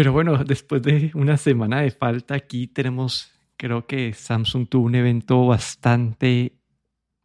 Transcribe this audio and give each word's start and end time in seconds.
Pero 0.00 0.14
bueno, 0.14 0.42
después 0.44 0.80
de 0.80 1.10
una 1.12 1.36
semana 1.36 1.82
de 1.82 1.90
falta 1.90 2.34
aquí 2.34 2.66
tenemos, 2.66 3.34
creo 3.58 3.86
que 3.86 4.14
Samsung 4.14 4.66
tuvo 4.66 4.86
un 4.86 4.94
evento 4.94 5.46
bastante 5.46 6.54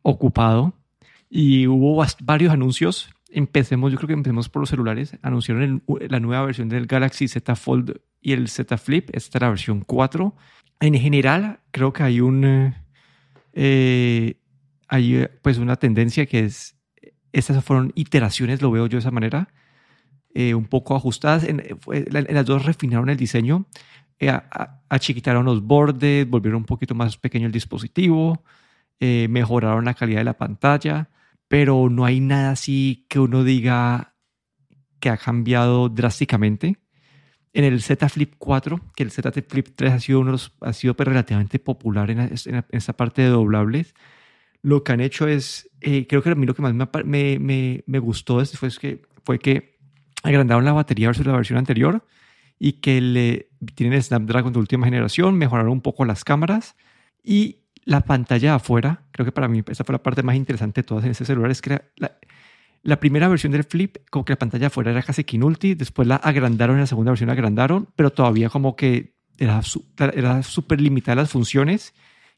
ocupado 0.01 0.73
y 1.29 1.67
hubo 1.67 2.05
varios 2.23 2.51
anuncios. 2.51 3.09
Empecemos, 3.29 3.93
yo 3.93 3.97
creo 3.97 4.07
que 4.07 4.13
empecemos 4.15 4.49
por 4.49 4.61
los 4.61 4.69
celulares. 4.69 5.17
Anunciaron 5.21 5.83
la 5.87 6.19
nueva 6.19 6.45
versión 6.47 6.67
del 6.67 6.85
Galaxy 6.85 7.29
Z 7.29 7.55
Fold 7.55 7.93
y 8.19 8.33
el 8.33 8.49
Z 8.49 8.77
Flip. 8.77 9.09
Esta 9.13 9.37
es 9.37 9.41
la 9.41 9.47
versión 9.47 9.79
4. 9.79 10.35
En 10.81 10.95
general, 10.95 11.61
creo 11.71 11.93
que 11.93 12.03
hay 12.03 12.19
un... 12.19 12.75
Eh, 13.53 14.35
hay 14.89 15.29
pues 15.41 15.59
una 15.59 15.77
tendencia 15.77 16.25
que 16.25 16.41
es... 16.41 16.75
Estas 17.31 17.63
fueron 17.63 17.93
iteraciones, 17.95 18.61
lo 18.61 18.69
veo 18.69 18.87
yo 18.87 18.97
de 18.97 18.99
esa 18.99 19.11
manera. 19.11 19.47
Eh, 20.35 20.53
un 20.53 20.65
poco 20.65 20.95
ajustadas. 20.95 21.45
En, 21.45 21.63
las 22.09 22.45
dos 22.45 22.65
refinaron 22.65 23.09
el 23.09 23.17
diseño, 23.17 23.65
eh, 24.19 24.31
achiquitaron 24.89 25.45
los 25.45 25.63
bordes, 25.63 26.29
volvieron 26.29 26.57
un 26.57 26.65
poquito 26.65 26.93
más 26.93 27.17
pequeño 27.17 27.47
el 27.47 27.51
dispositivo, 27.51 28.43
mejoraron 28.99 29.85
la 29.85 29.93
calidad 29.93 30.19
de 30.19 30.25
la 30.25 30.37
pantalla 30.37 31.09
pero 31.47 31.89
no 31.89 32.05
hay 32.05 32.19
nada 32.19 32.51
así 32.51 33.05
que 33.09 33.19
uno 33.19 33.43
diga 33.43 34.15
que 34.99 35.09
ha 35.09 35.17
cambiado 35.17 35.89
drásticamente. 35.89 36.77
En 37.53 37.63
el 37.63 37.81
Z 37.81 38.09
Flip 38.09 38.35
4, 38.37 38.81
que 38.95 39.03
el 39.03 39.11
Z 39.11 39.31
Flip 39.47 39.69
3 39.75 39.93
ha 39.93 39.99
sido, 39.99 40.19
uno 40.19 40.35
ha 40.61 40.73
sido 40.73 40.93
pues 40.95 41.07
relativamente 41.07 41.57
popular 41.59 42.11
en, 42.11 42.63
esa 42.69 42.93
parte 42.93 43.21
de 43.21 43.29
doblables, 43.29 43.95
lo 44.61 44.83
que 44.83 44.91
han 44.91 44.99
hecho 44.99 45.27
es, 45.27 45.69
eh, 45.79 46.07
creo 46.07 46.21
que 46.21 46.31
a 46.31 46.35
mí 46.35 46.45
lo 46.45 46.55
que 46.55 46.61
más 46.61 46.73
me, 47.05 47.39
me, 47.39 47.83
me 47.85 47.99
gustó 47.99 48.43
fue, 48.45 48.69
que, 48.71 49.03
fue 49.23 49.39
que 49.39 49.74
agrandaron 50.25 50.65
la 50.65 50.73
batería 50.73 51.07
versus 51.07 51.25
la 51.25 51.33
versión 51.33 51.57
anterior 51.57 52.05
y 52.59 52.73
que 52.73 53.01
le 53.01 53.49
tienen 53.75 54.01
Snapdragon 54.01 54.53
de 54.53 54.59
última 54.59 54.85
generación, 54.85 55.35
mejoraron 55.35 55.71
un 55.71 55.81
poco 55.81 56.05
las 56.05 56.23
cámaras 56.23 56.75
y 57.23 57.59
la 57.83 58.01
pantalla 58.01 58.51
de 58.51 58.55
afuera, 58.55 59.03
creo 59.11 59.25
que 59.25 59.31
para 59.31 59.47
mí 59.47 59.63
esa 59.67 59.83
fue 59.83 59.93
la 59.93 60.01
parte 60.01 60.23
más 60.23 60.35
interesante 60.35 60.81
de 60.81 60.85
todas 60.85 61.05
en 61.05 61.11
ese 61.11 61.25
celular, 61.25 61.51
es 61.51 61.61
que 61.61 61.81
la, 62.83 62.99
primera 62.99 63.27
versión 63.27 63.51
del 63.51 63.63
Flip, 63.63 63.97
como 64.09 64.25
que 64.25 64.33
la 64.33 64.39
pantalla 64.39 64.61
de 64.61 64.67
afuera 64.67 64.91
era 64.91 65.03
casi 65.03 65.23
Kinulti, 65.23 65.75
después 65.75 66.07
la 66.07 66.15
agrandaron, 66.15 66.77
en 66.77 66.81
la 66.81 66.87
segunda 66.87 67.11
versión 67.11 67.27
la 67.27 67.33
agrandaron, 67.33 67.89
pero 67.95 68.11
todavía 68.11 68.49
como 68.49 68.75
que 68.75 69.15
era 69.37 69.61
súper 69.61 70.81
limitada 70.81 71.15
las 71.15 71.31
funciones, 71.31 71.93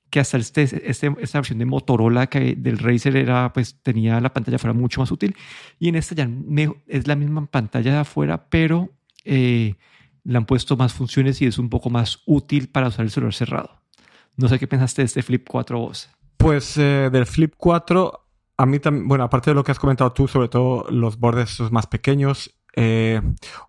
que 0.09 0.19
hasta 0.19 0.38
este, 0.38 0.63
este, 0.89 1.13
esta 1.19 1.39
versión 1.39 1.59
de 1.59 1.66
Motorola 1.66 2.27
que 2.27 2.55
del 2.55 2.77
Razer 2.77 3.16
era, 3.17 3.52
pues 3.53 3.81
tenía 3.81 4.19
la 4.22 4.33
pantalla 4.33 4.55
afuera 4.55 4.73
mucho 4.73 5.02
más 5.02 5.11
útil, 5.11 5.36
y 5.80 5.89
en 5.89 5.95
esta 5.95 6.16
ya 6.16 6.30
es 6.88 7.08
la 7.08 7.16
misma 7.16 7.45
pantalla 7.45 7.91
de 7.91 7.97
afuera, 8.00 8.50
pero 8.50 8.89
eh, 9.25 9.75
le 10.23 10.38
han 10.38 10.45
puesto 10.45 10.78
más 10.78 10.94
funciones 10.94 11.41
y 11.41 11.45
es 11.45 11.58
un 11.58 11.69
poco 11.69 11.89
más 11.89 12.22
útil 12.25 12.69
para 12.69 12.88
usar 12.88 13.05
el 13.05 13.11
celular 13.11 13.33
cerrado. 13.33 13.81
No 14.35 14.47
sé 14.47 14.59
qué 14.59 14.67
pensaste 14.67 15.02
de 15.02 15.08
este 15.08 15.23
Flip 15.23 15.45
4 15.47 15.80
vos. 15.80 16.09
Pues 16.38 16.78
eh, 16.78 17.09
del 17.11 17.25
Flip 17.25 17.53
4, 17.58 18.28
a 18.58 18.66
mí 18.66 18.80
también, 18.80 19.08
bueno, 19.08 19.23
aparte 19.23 19.52
de 19.52 19.55
lo 19.55 19.63
que 19.63 19.72
has 19.72 19.80
comentado 19.80 20.13
tú, 20.13 20.28
sobre 20.28 20.47
todo 20.47 20.85
los 20.89 21.17
bordes 21.19 21.59
más 21.72 21.88
pequeños, 21.88 22.56
eh, 22.80 23.20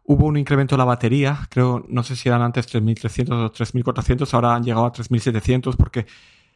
hubo 0.04 0.26
un 0.26 0.36
incremento 0.36 0.74
de 0.74 0.78
la 0.78 0.84
batería, 0.84 1.38
creo, 1.48 1.82
no 1.88 2.02
sé 2.02 2.14
si 2.14 2.28
eran 2.28 2.42
antes 2.42 2.66
3300 2.66 3.36
o 3.42 3.50
3400, 3.50 4.34
ahora 4.34 4.54
han 4.54 4.62
llegado 4.62 4.84
a 4.84 4.92
3700 4.92 5.76
porque 5.76 6.04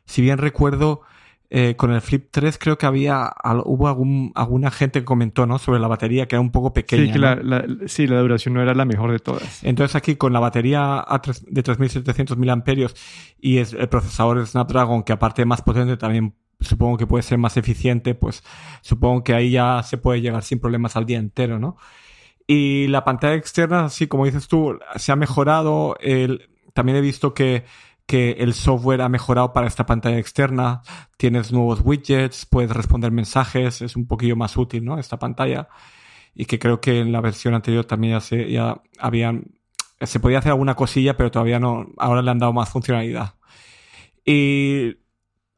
si 0.05 0.21
bien 0.21 0.37
recuerdo, 0.37 1.01
eh, 1.49 1.77
con 1.77 1.93
el 1.93 2.03
Flip 2.03 2.29
3 2.31 2.59
creo 2.59 2.77
que 2.77 2.85
había 2.85 3.33
hubo 3.65 3.89
algún, 3.89 4.33
alguna 4.35 4.71
gente 4.71 5.01
que 5.01 5.07
comentó 5.07 5.47
¿no? 5.47 5.59
sobre 5.59 5.81
la 5.81 5.89
batería 5.89 6.29
que 6.29 6.37
era 6.37 6.43
un 6.43 6.53
poco 6.53 6.75
pequeña. 6.75 7.07
Sí, 7.07 7.13
que 7.13 7.19
la, 7.19 7.65
sí, 7.87 8.07
la 8.07 8.21
duración 8.21 8.53
no 8.53 8.61
era 8.61 8.75
la 8.75 8.85
mejor 8.85 9.13
de 9.13 9.19
todas. 9.19 9.65
Entonces 9.65 9.97
aquí 9.97 10.17
con 10.17 10.35
la 10.35 10.41
batería 10.41 11.07
de 11.47 11.63
3700 11.63 12.37
mAh 12.37 12.63
y 13.41 13.59
es 13.59 13.73
el 13.73 13.89
procesador 13.89 14.47
Snapdragon 14.47 15.05
que 15.05 15.15
aparte 15.15 15.47
más 15.47 15.63
potente 15.63 15.97
también 15.97 16.35
supongo 16.61 16.99
que 16.99 17.07
puede 17.07 17.23
ser 17.23 17.39
más 17.39 17.57
eficiente, 17.57 18.15
pues 18.15 18.45
supongo 18.83 19.25
que 19.25 19.33
ahí 19.33 19.53
ya 19.53 19.83
se 19.83 19.97
puede 19.97 20.21
llegar 20.21 20.43
sin 20.43 20.61
problemas 20.61 20.97
al 20.97 21.07
día 21.07 21.19
entero, 21.19 21.59
¿no? 21.59 21.79
Y 22.47 22.89
la 22.89 23.05
pantalla 23.05 23.35
externa, 23.35 23.85
así 23.85 24.07
como 24.07 24.25
dices 24.25 24.49
tú, 24.49 24.79
se 24.97 25.13
ha 25.13 25.17
mejorado. 25.17 25.97
El, 26.01 26.51
también 26.75 26.99
he 26.99 27.01
visto 27.01 27.35
que 27.35 27.65
que 28.07 28.33
el 28.33 28.55
software 28.55 29.01
ha 29.01 29.09
mejorado 29.09 29.53
para 29.53 29.67
esta 29.67 29.87
pantalla 29.87 30.19
externa, 30.19 30.83
tienes 31.17 31.53
nuevos 31.53 31.81
widgets, 31.83 32.47
puedes 32.47 32.71
responder 32.71 33.11
mensajes, 33.11 33.81
es 33.83 33.97
un 33.97 34.07
poquillo 34.07 34.37
más 34.37 34.57
útil, 34.57 34.85
¿no? 34.85 34.99
Esta 34.99 35.19
pantalla. 35.19 35.69
Y 36.35 36.47
que 36.47 36.59
creo 36.59 36.81
que 36.81 37.01
en 37.01 37.13
la 37.13 37.21
versión 37.21 37.55
anterior 37.55 37.85
también 37.85 38.15
ya 38.15 38.21
se, 38.21 38.51
ya 38.51 38.83
habían, 38.99 39.53
se 40.01 40.21
podía 40.21 40.39
hacer 40.39 40.53
alguna 40.53 40.75
cosilla, 40.75 41.17
pero 41.17 41.31
todavía 41.31 41.59
no, 41.59 41.87
ahora 41.99 42.23
le 42.23 42.31
han 42.31 42.39
dado 42.39 42.53
más 42.53 42.69
funcionalidad. 42.71 43.35
Y 44.25 44.97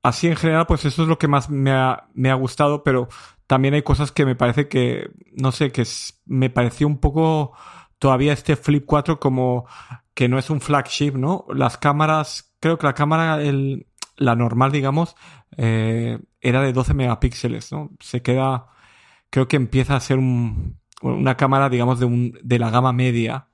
así 0.02 0.28
en 0.28 0.36
general, 0.36 0.66
pues 0.66 0.84
eso 0.84 1.02
es 1.02 1.08
lo 1.08 1.18
que 1.18 1.28
más 1.28 1.50
me 1.50 1.72
ha, 1.72 2.08
me 2.14 2.30
ha 2.30 2.34
gustado, 2.34 2.82
pero 2.82 3.08
también 3.46 3.74
hay 3.74 3.82
cosas 3.82 4.12
que 4.12 4.24
me 4.24 4.36
parece 4.36 4.68
que, 4.68 5.10
no 5.32 5.52
sé, 5.52 5.70
que 5.72 5.84
me 6.26 6.50
pareció 6.50 6.86
un 6.86 6.98
poco 6.98 7.52
todavía 7.98 8.32
este 8.32 8.56
Flip 8.56 8.84
4 8.86 9.20
como 9.20 9.66
que 10.14 10.28
no 10.28 10.38
es 10.38 10.50
un 10.50 10.60
flagship, 10.60 11.12
¿no? 11.12 11.44
Las 11.52 11.76
cámaras, 11.76 12.54
creo 12.60 12.78
que 12.78 12.86
la 12.86 12.94
cámara, 12.94 13.42
el, 13.42 13.86
la 14.16 14.36
normal, 14.36 14.72
digamos, 14.72 15.16
eh, 15.56 16.18
era 16.40 16.62
de 16.62 16.72
12 16.72 16.94
megapíxeles, 16.94 17.72
¿no? 17.72 17.90
Se 18.00 18.22
queda, 18.22 18.68
creo 19.30 19.48
que 19.48 19.56
empieza 19.56 19.96
a 19.96 20.00
ser 20.00 20.18
un, 20.18 20.78
una 21.02 21.36
cámara, 21.36 21.68
digamos, 21.68 21.98
de, 21.98 22.06
un, 22.06 22.38
de 22.42 22.58
la 22.58 22.70
gama 22.70 22.92
media. 22.92 23.48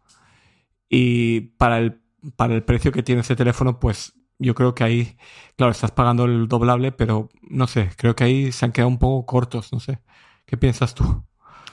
Y 0.89 1.41
para 1.57 1.79
el, 1.79 2.01
para 2.37 2.55
el 2.55 2.63
precio 2.65 2.93
que 2.93 3.03
tiene 3.03 3.23
ese 3.23 3.37
teléfono, 3.37 3.81
pues 3.81 4.20
yo 4.41 4.55
creo 4.55 4.75
que 4.75 4.83
ahí, 4.83 5.17
claro, 5.57 5.71
estás 5.71 5.93
pagando 5.93 6.25
el 6.25 6.49
doblable, 6.49 6.93
pero 6.93 7.29
no 7.43 7.67
sé, 7.67 7.91
creo 7.97 8.17
que 8.17 8.25
ahí 8.25 8.53
se 8.53 8.65
han 8.65 8.73
quedado 8.73 8.89
un 8.89 8.99
poco 8.99 9.27
cortos, 9.27 9.73
no 9.73 9.81
sé. 9.81 10.01
¿Qué 10.47 10.57
piensas 10.57 10.95
tú? 10.95 11.25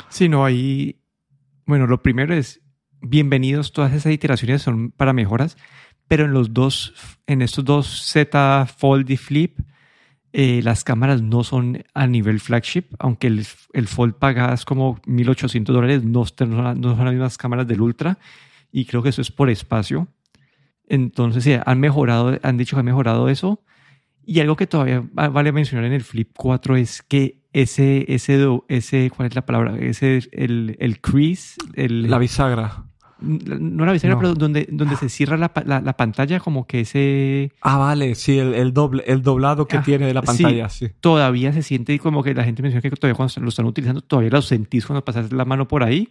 Sí, 0.10 0.30
no, 0.30 0.46
ahí, 0.46 1.02
bueno, 1.66 1.88
lo 1.88 2.04
primero 2.04 2.36
es, 2.36 2.62
bienvenidos, 3.02 3.72
todas 3.72 3.94
esas 3.94 4.12
iteraciones 4.12 4.62
son 4.62 4.92
para 4.92 5.14
mejoras, 5.14 5.58
pero 6.08 6.26
en 6.26 6.34
los 6.34 6.54
dos, 6.54 6.94
en 7.26 7.42
estos 7.42 7.64
dos 7.64 7.88
Z 8.12 8.66
Fold 8.78 9.10
y 9.10 9.18
Flip, 9.18 9.60
eh, 10.34 10.62
las 10.62 10.84
cámaras 10.84 11.22
no 11.22 11.44
son 11.44 11.84
a 11.94 12.06
nivel 12.06 12.42
flagship, 12.42 12.86
aunque 13.00 13.28
el, 13.28 13.48
el 13.74 13.88
Fold 13.88 14.16
pagas 14.16 14.66
como 14.66 15.00
1800 15.06 15.74
dólares, 15.74 16.04
no, 16.04 16.26
no 16.76 16.96
son 16.96 17.06
las 17.06 17.14
mismas 17.14 17.38
cámaras 17.38 17.66
del 17.66 17.82
Ultra, 17.82 18.20
y 18.72 18.86
creo 18.86 19.02
que 19.02 19.10
eso 19.10 19.22
es 19.22 19.32
por 19.32 19.50
espacio. 19.50 20.10
Entonces, 20.88 21.44
sí, 21.44 21.56
han 21.64 21.80
mejorado, 21.80 22.38
han 22.42 22.58
dicho 22.58 22.75
que 22.75 22.80
han 22.80 22.86
mejorado 22.86 23.30
eso. 23.30 23.62
Y 24.25 24.42
algo 24.42 24.58
que 24.58 24.68
todavía 24.68 25.03
vale 25.14 25.52
mencionar 25.53 25.86
en 25.86 25.94
el 25.94 26.03
Flip 26.03 26.31
4 26.36 26.75
es 26.75 27.02
que 27.02 27.44
ese, 27.53 28.06
ese, 28.14 28.46
ese, 28.68 29.09
¿cuál 29.16 29.30
es 29.30 29.36
la 29.36 29.46
palabra? 29.46 29.78
Ese, 29.80 30.22
el, 30.31 30.75
el 30.80 31.00
crease, 31.00 31.56
el, 31.75 32.09
la 32.09 32.18
bisagra. 32.18 32.84
No 33.20 33.86
la 33.86 33.94
bisagra, 33.94 34.18
pero 34.20 34.36
donde, 34.36 34.68
donde 34.70 34.96
se 34.96 35.09
cierra 35.09 35.38
la, 35.38 35.52
la, 35.66 35.98
pantalla, 35.98 36.40
como 36.40 36.68
que 36.68 36.81
ese. 36.81 37.52
Ah, 37.62 37.78
vale, 37.78 38.14
sí, 38.14 38.38
el, 38.38 38.54
el 38.54 38.74
doble, 38.74 39.04
el 39.08 39.24
doblado 39.24 39.66
que 39.68 39.78
ah, 39.78 39.81
tiene 39.81 40.06
de 40.06 40.14
la 40.14 40.22
pantalla, 40.22 40.69
sí, 40.69 40.90
Todavía 41.00 41.52
se 41.52 41.64
siente 41.64 41.98
como 41.98 42.22
que 42.22 42.36
la 42.36 42.44
gente 42.44 42.62
menciona 42.62 42.81
que 42.81 42.92
todavía 42.92 43.16
cuando 43.16 43.42
lo 43.42 43.50
están 43.50 43.66
utilizando, 43.66 44.02
todavía 44.02 44.30
lo 44.30 44.42
sentís 44.44 44.86
cuando 44.86 45.04
pasas 45.04 45.31
la 45.31 45.46
mano 45.46 45.68
por 45.68 45.84
ahí. 45.84 46.09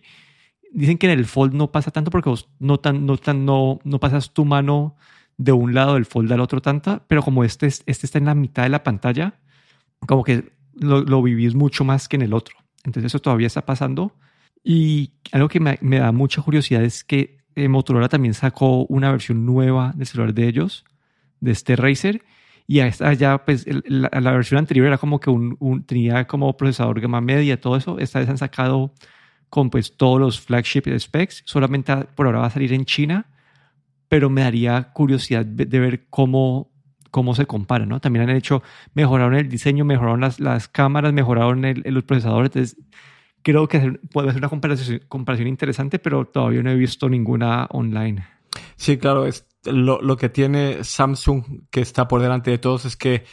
Dicen 0.77 0.99
que 0.99 1.11
en 1.11 1.19
el 1.19 1.25
fold 1.25 1.55
no 1.55 1.73
pasa 1.73 1.91
tanto 1.91 2.11
porque 2.11 2.29
vos 2.29 2.51
no, 2.59 2.79
tan, 2.79 3.07
no, 3.07 3.17
tan, 3.17 3.47
no, 3.47 3.81
no 3.83 3.99
pasas 3.99 4.35
tu 4.35 4.45
mano 4.45 4.95
de 5.39 5.53
un 5.53 5.73
lado 5.73 5.95
del 5.95 6.05
fold 6.05 6.31
al 6.33 6.41
otro 6.41 6.61
tanta, 6.61 7.03
pero 7.09 7.23
como 7.23 7.45
este, 7.45 7.67
este 7.67 7.89
está 7.89 8.19
en 8.19 8.27
la 8.27 8.35
mitad 8.35 8.63
de 8.65 8.69
la 8.69 8.83
pantalla, 8.83 9.39
como 10.07 10.23
que 10.23 10.53
lo, 10.75 11.01
lo 11.01 11.23
vivís 11.23 11.55
mucho 11.55 11.83
más 11.83 12.09
que 12.09 12.17
en 12.17 12.23
el 12.23 12.35
otro. 12.35 12.57
Entonces 12.85 13.11
eso 13.11 13.21
todavía 13.21 13.47
está 13.47 13.65
pasando. 13.65 14.13
Y 14.63 15.13
algo 15.33 15.49
que 15.49 15.61
me, 15.61 15.79
da 15.81 16.13
mucha 16.13 16.43
curiosidad 16.43 16.83
es 16.83 17.05
que 17.05 17.39
eh, 17.55 17.69
Motorola 17.69 18.11
también 18.11 18.35
sacó 18.35 18.85
una 18.87 19.11
versión 19.11 19.47
nueva 19.47 19.95
del 19.97 20.07
celular 20.07 20.35
de 20.35 20.47
ellos, 20.47 20.85
de 21.41 21.53
este 21.53 21.77
Razer. 21.77 22.23
Y 22.67 22.81
esta 22.81 23.15
ya, 23.15 23.45
pues, 23.45 23.65
la, 23.87 24.33
versión 24.33 24.59
anterior 24.59 24.89
era 24.89 24.99
como 24.99 25.21
que 25.21 25.31
un, 25.31 25.85
tenía 25.87 26.27
como 26.27 26.57
procesador 26.57 27.01
gama 27.01 27.21
media, 27.21 27.61
todo 27.61 27.77
eso. 27.77 27.99
Esta 27.99 28.19
vez 28.19 28.29
han 28.29 28.39
sacado 28.39 28.93
con 29.57 29.71
pues 29.71 29.97
todos 29.97 30.21
los 30.21 30.39
flagship 30.39 30.83
specs. 30.99 31.43
Solamente 31.47 31.97
por 32.15 32.27
ahora 32.27 32.41
va 32.41 32.47
a 32.49 32.51
salir 32.51 32.75
en 32.75 32.85
China, 32.85 33.25
pero 34.07 34.29
me 34.29 34.43
daría 34.43 34.93
curiosidad 34.93 35.47
de 35.47 35.81
ver 35.81 36.09
cómo 36.11 36.71
cómo 37.11 37.35
se 37.35 37.47
compara, 37.47 37.87
¿no? 37.87 37.99
También 37.99 38.29
han 38.29 38.37
hecho, 38.37 38.63
mejoraron 38.93 39.35
el 39.35 39.49
diseño, 39.49 39.87
mejoraron 39.87 40.21
las, 40.21 40.41
las 40.41 40.69
cámaras, 40.69 41.15
mejoraron 41.15 41.65
el, 41.65 41.83
los 41.87 42.05
procesadores. 42.05 42.49
Entonces, 42.49 42.77
creo 43.41 43.67
que 43.67 43.99
puede 44.13 44.29
ser 44.29 44.41
una 44.41 44.51
comparación, 44.51 45.01
comparación, 45.09 45.49
interesante, 45.49 45.99
pero 45.99 46.27
todavía 46.27 46.63
no 46.63 46.71
he 46.71 46.75
visto 46.75 47.09
ninguna 47.09 47.69
online. 47.71 48.27
Sí, 48.77 48.99
claro, 48.99 49.25
es 49.25 49.47
lo, 49.65 50.03
lo, 50.03 50.19
que 50.19 50.29
tiene 50.29 50.85
Samsung, 50.85 51.63
que 51.71 51.81
está 51.81 52.07
por 52.07 52.21
delante 52.21 52.51
de 52.51 52.59
todos, 52.59 52.85
es 52.85 52.97
que 52.97 53.25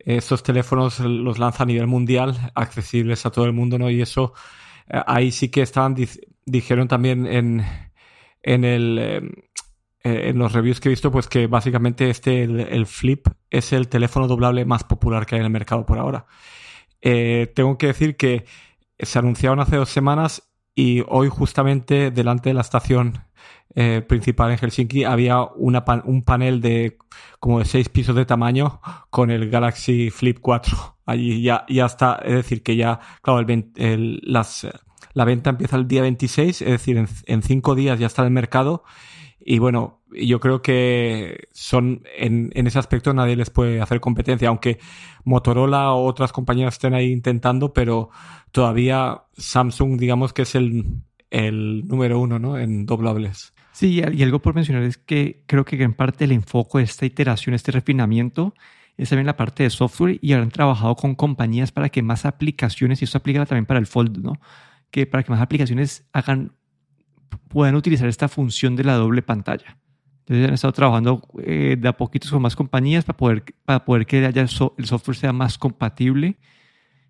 estos 0.00 0.42
teléfonos 0.42 0.98
los 0.98 1.38
lanza 1.38 1.62
a 1.62 1.66
nivel 1.66 1.86
mundial, 1.86 2.50
accesibles 2.56 3.24
a 3.24 3.30
todo 3.30 3.44
el 3.44 3.52
mundo, 3.52 3.78
¿no? 3.78 3.88
Y 3.88 4.02
eso, 4.02 4.32
ahí 4.90 5.30
sí 5.32 5.48
que 5.48 5.62
estaban, 5.62 5.96
dijeron 6.44 6.88
también 6.88 7.26
en, 7.26 7.64
en 8.42 8.64
el 8.64 8.98
em, 8.98 9.32
eh, 10.04 10.30
en 10.30 10.38
los 10.38 10.52
reviews 10.52 10.80
que 10.80 10.88
he 10.88 10.90
visto, 10.90 11.10
pues 11.10 11.28
que 11.28 11.46
básicamente 11.48 12.08
este, 12.08 12.44
el, 12.44 12.86
Flip, 12.86 13.26
es 13.50 13.72
el 13.72 13.88
teléfono 13.88 14.28
doblable 14.28 14.64
más 14.64 14.84
popular 14.84 15.26
que 15.26 15.34
hay 15.34 15.40
en 15.40 15.46
el 15.46 15.52
mercado 15.52 15.84
por 15.84 15.98
ahora. 15.98 16.26
Eh, 17.02 17.52
tengo 17.54 17.76
que 17.78 17.88
decir 17.88 18.16
que 18.16 18.44
se 18.98 19.18
anunciaron 19.18 19.60
hace 19.60 19.76
dos 19.76 19.90
semanas 19.90 20.50
y 20.74 21.02
hoy 21.08 21.28
justamente 21.28 22.10
delante 22.10 22.50
de 22.50 22.54
la 22.54 22.60
estación 22.60 23.24
eh, 23.74 24.02
principal 24.06 24.50
en 24.50 24.58
Helsinki 24.58 25.04
había 25.04 25.42
una 25.42 25.84
un 26.04 26.22
panel 26.22 26.60
de 26.60 26.96
como 27.38 27.58
de 27.58 27.64
seis 27.64 27.88
pisos 27.88 28.16
de 28.16 28.24
tamaño 28.24 28.80
con 29.10 29.30
el 29.30 29.50
Galaxy 29.50 30.10
Flip 30.10 30.38
4. 30.40 30.97
Allí 31.08 31.42
ya, 31.42 31.64
ya 31.68 31.86
está, 31.86 32.20
es 32.24 32.34
decir, 32.34 32.62
que 32.62 32.76
ya, 32.76 33.00
claro, 33.22 33.40
el, 33.76 34.20
las, 34.22 34.66
la 35.14 35.24
venta 35.24 35.50
empieza 35.50 35.76
el 35.76 35.88
día 35.88 36.02
26, 36.02 36.62
es 36.62 36.68
decir, 36.68 36.98
en, 36.98 37.08
en 37.26 37.42
cinco 37.42 37.74
días 37.74 37.98
ya 37.98 38.06
está 38.06 38.22
en 38.22 38.26
el 38.26 38.32
mercado 38.34 38.84
y 39.50 39.58
bueno, 39.60 40.02
yo 40.10 40.40
creo 40.40 40.60
que 40.60 41.48
son 41.52 42.02
en, 42.18 42.50
en, 42.54 42.66
ese 42.66 42.78
aspecto 42.78 43.14
nadie 43.14 43.34
les 43.34 43.48
puede 43.48 43.80
hacer 43.80 43.98
competencia, 43.98 44.48
aunque 44.48 44.78
Motorola 45.24 45.92
o 45.92 46.04
otras 46.04 46.32
compañías 46.32 46.74
estén 46.74 46.92
ahí 46.92 47.10
intentando, 47.10 47.72
pero 47.72 48.10
todavía 48.52 49.22
Samsung, 49.38 49.98
digamos 49.98 50.34
que 50.34 50.42
es 50.42 50.54
el, 50.54 51.00
el 51.30 51.88
número 51.88 52.20
uno 52.20 52.38
¿no? 52.38 52.58
en 52.58 52.84
doblables. 52.84 53.54
Sí, 53.72 54.02
y 54.12 54.22
algo 54.22 54.40
por 54.40 54.54
mencionar 54.54 54.82
es 54.82 54.98
que 54.98 55.44
creo 55.46 55.64
que 55.64 55.78
gran 55.78 55.94
parte 55.94 56.24
del 56.24 56.32
enfoque 56.32 56.78
de 56.78 56.84
esta 56.84 57.06
iteración, 57.06 57.54
este 57.54 57.72
refinamiento, 57.72 58.52
es 58.98 59.08
también 59.08 59.26
la 59.26 59.36
parte 59.36 59.62
de 59.62 59.70
software 59.70 60.18
y 60.20 60.32
habrán 60.34 60.50
trabajado 60.50 60.94
con 60.96 61.14
compañías 61.14 61.72
para 61.72 61.88
que 61.88 62.02
más 62.02 62.26
aplicaciones, 62.26 63.00
y 63.00 63.04
eso 63.04 63.16
aplica 63.16 63.46
también 63.46 63.64
para 63.64 63.80
el 63.80 63.86
Fold, 63.86 64.18
¿no? 64.18 64.40
Que 64.90 65.06
para 65.06 65.22
que 65.22 65.30
más 65.30 65.40
aplicaciones 65.40 66.06
hagan 66.12 66.52
puedan 67.48 67.74
utilizar 67.74 68.08
esta 68.08 68.28
función 68.28 68.76
de 68.76 68.84
la 68.84 68.94
doble 68.94 69.22
pantalla. 69.22 69.78
Entonces 70.20 70.48
han 70.48 70.54
estado 70.54 70.72
trabajando 70.72 71.26
eh, 71.42 71.76
de 71.78 71.88
a 71.88 71.96
poquitos 71.96 72.30
con 72.30 72.42
más 72.42 72.54
compañías 72.54 73.04
para 73.04 73.16
poder, 73.16 73.44
para 73.64 73.84
poder 73.84 74.06
que 74.06 74.24
haya 74.24 74.42
el, 74.42 74.48
software 74.48 75.16
sea 75.16 75.32
más 75.32 75.56
compatible. 75.56 76.36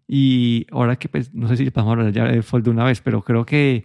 Y 0.06 0.66
ahora 0.70 0.96
que, 0.96 1.08
pues, 1.08 1.34
no 1.34 1.48
sé 1.48 1.56
si 1.56 1.70
podemos 1.70 1.92
hablar 1.92 2.12
ya 2.12 2.24
del 2.24 2.42
Fold 2.42 2.64
de 2.64 2.70
una 2.70 2.84
vez, 2.84 3.00
pero 3.00 3.22
creo 3.22 3.44
que 3.44 3.84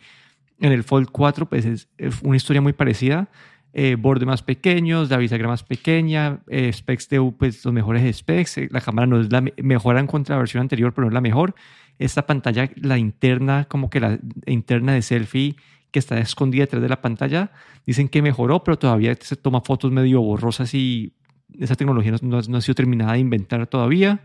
en 0.59 0.71
el 0.71 0.83
Fold 0.83 1.09
4 1.11 1.49
pues, 1.49 1.65
es, 1.65 1.87
una 2.21 2.37
historia 2.37 2.61
muy 2.61 2.73
parecida. 2.73 3.29
Eh, 3.75 3.97
más 3.97 4.43
pequeños, 4.43 5.09
la 5.09 5.17
bisagra 5.17 5.47
más 5.47 5.63
pequeña, 5.63 6.41
eh, 6.47 6.71
specs 6.71 7.09
de 7.09 7.33
pues, 7.37 7.65
los 7.65 7.73
mejores 7.73 8.15
specs. 8.15 8.59
la 8.69 8.81
cámara 8.81 9.07
no 9.07 9.19
es 9.19 9.31
la 9.31 9.41
mejor 9.41 9.97
en 9.97 10.05
contra 10.05 10.35
la 10.35 10.39
versión 10.39 10.61
anterior, 10.61 10.93
pero 10.93 11.05
no 11.05 11.09
es 11.09 11.13
la 11.13 11.21
mejor. 11.21 11.55
Esta 11.97 12.27
pantalla, 12.27 12.69
la 12.75 12.97
interna, 12.97 13.65
como 13.65 13.89
que 13.89 13.99
la 13.99 14.19
interna 14.45 14.93
de 14.93 15.01
selfie 15.01 15.55
que 15.93 15.99
está 15.99 16.19
escondida 16.19 16.63
detrás 16.63 16.81
de 16.81 16.89
la 16.89 17.01
pantalla. 17.01 17.51
Dicen 17.85 18.09
que 18.09 18.21
mejoró, 18.21 18.63
pero 18.63 18.77
todavía 18.77 19.15
se 19.19 19.35
toma 19.35 19.61
fotos 19.61 19.91
medio 19.91 20.21
borrosas 20.21 20.73
y 20.73 21.13
esa 21.59 21.75
tecnología 21.75 22.15
no, 22.21 22.37
ha 22.37 22.61
sido 22.61 22.75
terminada 22.75 23.13
de 23.13 23.19
inventar 23.19 23.67
todavía. 23.67 24.21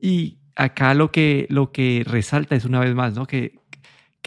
Y 0.00 0.38
acá 0.56 0.94
lo 0.94 1.12
que, 1.12 1.46
lo 1.50 1.70
que 1.70 2.04
resalta 2.04 2.56
es 2.56 2.64
una 2.64 2.80
vez 2.80 2.94
más 2.94 3.14
¿no? 3.14 3.26
que, 3.26 3.57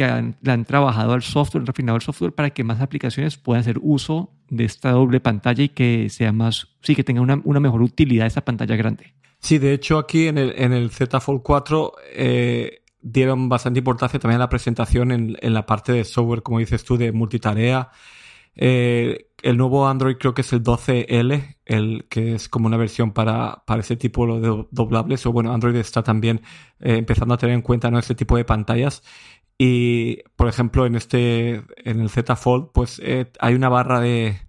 que 0.02 0.12
han, 0.12 0.36
han 0.46 0.66
trabajado 0.66 1.14
al 1.14 1.22
software, 1.22 1.62
han 1.62 1.68
refinado 1.68 1.96
el 1.96 2.02
software 2.02 2.34
para 2.34 2.50
que 2.50 2.64
más 2.64 2.82
aplicaciones 2.82 3.38
puedan 3.38 3.62
hacer 3.62 3.78
uso 3.82 4.32
de 4.50 4.66
esta 4.66 4.92
doble 4.92 5.20
pantalla 5.20 5.64
y 5.64 5.70
que 5.70 6.10
sea 6.10 6.32
más, 6.32 6.70
sí, 6.82 6.96
que 6.96 7.04
tenga 7.04 7.22
una, 7.22 7.60
mejor 7.60 7.82
utilidad 7.82 8.26
esa 8.26 8.42
pantalla 8.42 8.76
grande. 8.76 9.14
Sí, 9.40 9.60
de 9.60 9.74
hecho 9.74 9.98
aquí 9.98 10.28
en 10.28 10.38
el, 10.38 10.54
en 10.58 10.74
el 10.74 10.92
Z 10.92 11.20
Fold 11.20 11.42
4 11.44 11.94
eh, 12.14 12.84
dieron 13.02 13.50
bastante 13.50 13.80
importancia 13.80 14.20
también 14.20 14.38
a 14.38 14.46
la 14.46 14.50
presentación 14.50 15.12
en, 15.12 15.38
en 15.40 15.54
la 15.54 15.66
parte 15.66 15.92
de 15.92 16.04
software, 16.04 16.42
como 16.42 16.60
dices 16.60 16.84
tú, 16.84 16.98
de 16.98 17.12
multitarea. 17.12 17.92
Eh, 18.56 19.28
el 19.44 19.58
nuevo 19.58 19.88
Android 19.88 20.18
creo 20.18 20.34
que 20.34 20.42
es 20.42 20.54
el 20.54 20.64
12L, 20.64 21.58
el 21.66 22.06
que 22.10 22.36
es 22.36 22.50
como 22.50 22.68
una 22.68 22.78
versión 22.78 23.12
para, 23.12 23.64
para 23.66 23.82
ese 23.82 23.96
tipo 23.96 24.40
de 24.40 24.66
doblables. 24.72 25.26
O 25.26 25.32
bueno, 25.32 25.54
Android 25.54 25.76
está 25.76 26.04
también 26.04 26.42
eh, 26.80 26.98
empezando 26.98 27.34
a 27.34 27.38
tener 27.38 27.56
en 27.56 27.62
cuenta 27.62 27.90
¿no? 27.90 28.00
este 28.00 28.16
tipo 28.16 28.38
de 28.38 28.46
pantallas. 28.46 29.04
Y 29.64 30.24
por 30.36 30.48
ejemplo, 30.48 30.88
en 30.88 30.96
este, 30.96 31.64
en 31.86 32.00
el 32.00 32.10
Z 32.10 32.36
Fold, 32.36 32.70
pues 32.74 33.00
eh, 33.04 33.32
hay 33.40 33.54
una 33.54 33.70
barra 33.70 34.00
de, 34.00 34.42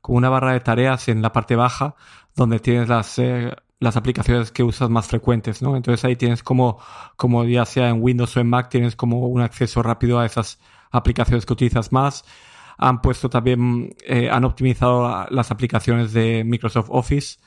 como 0.00 0.18
una 0.18 0.28
barra 0.28 0.54
de 0.54 0.58
tareas 0.60 1.06
en 1.06 1.22
la 1.22 1.32
parte 1.32 1.54
baja, 1.54 1.94
donde 2.34 2.58
tienes 2.58 2.88
las 2.88 3.20
las 3.78 3.96
aplicaciones 3.96 4.50
que 4.50 4.64
usas 4.64 4.90
más 4.90 5.06
frecuentes, 5.06 5.62
¿no? 5.62 5.76
Entonces 5.76 6.04
ahí 6.04 6.16
tienes 6.16 6.42
como, 6.42 6.80
como 7.16 7.44
ya 7.44 7.64
sea 7.64 7.90
en 7.90 8.02
Windows 8.02 8.36
o 8.36 8.40
en 8.40 8.48
Mac, 8.48 8.68
tienes 8.68 8.96
como 8.96 9.28
un 9.28 9.40
acceso 9.40 9.84
rápido 9.84 10.18
a 10.18 10.26
esas 10.26 10.58
aplicaciones 10.90 11.46
que 11.46 11.52
utilizas 11.52 11.92
más. 11.92 12.24
Han 12.76 13.00
puesto 13.02 13.30
también, 13.30 13.94
eh, 14.04 14.30
han 14.32 14.44
optimizado 14.44 15.26
las 15.30 15.52
aplicaciones 15.52 16.12
de 16.12 16.42
Microsoft 16.44 16.88
Office 16.90 17.38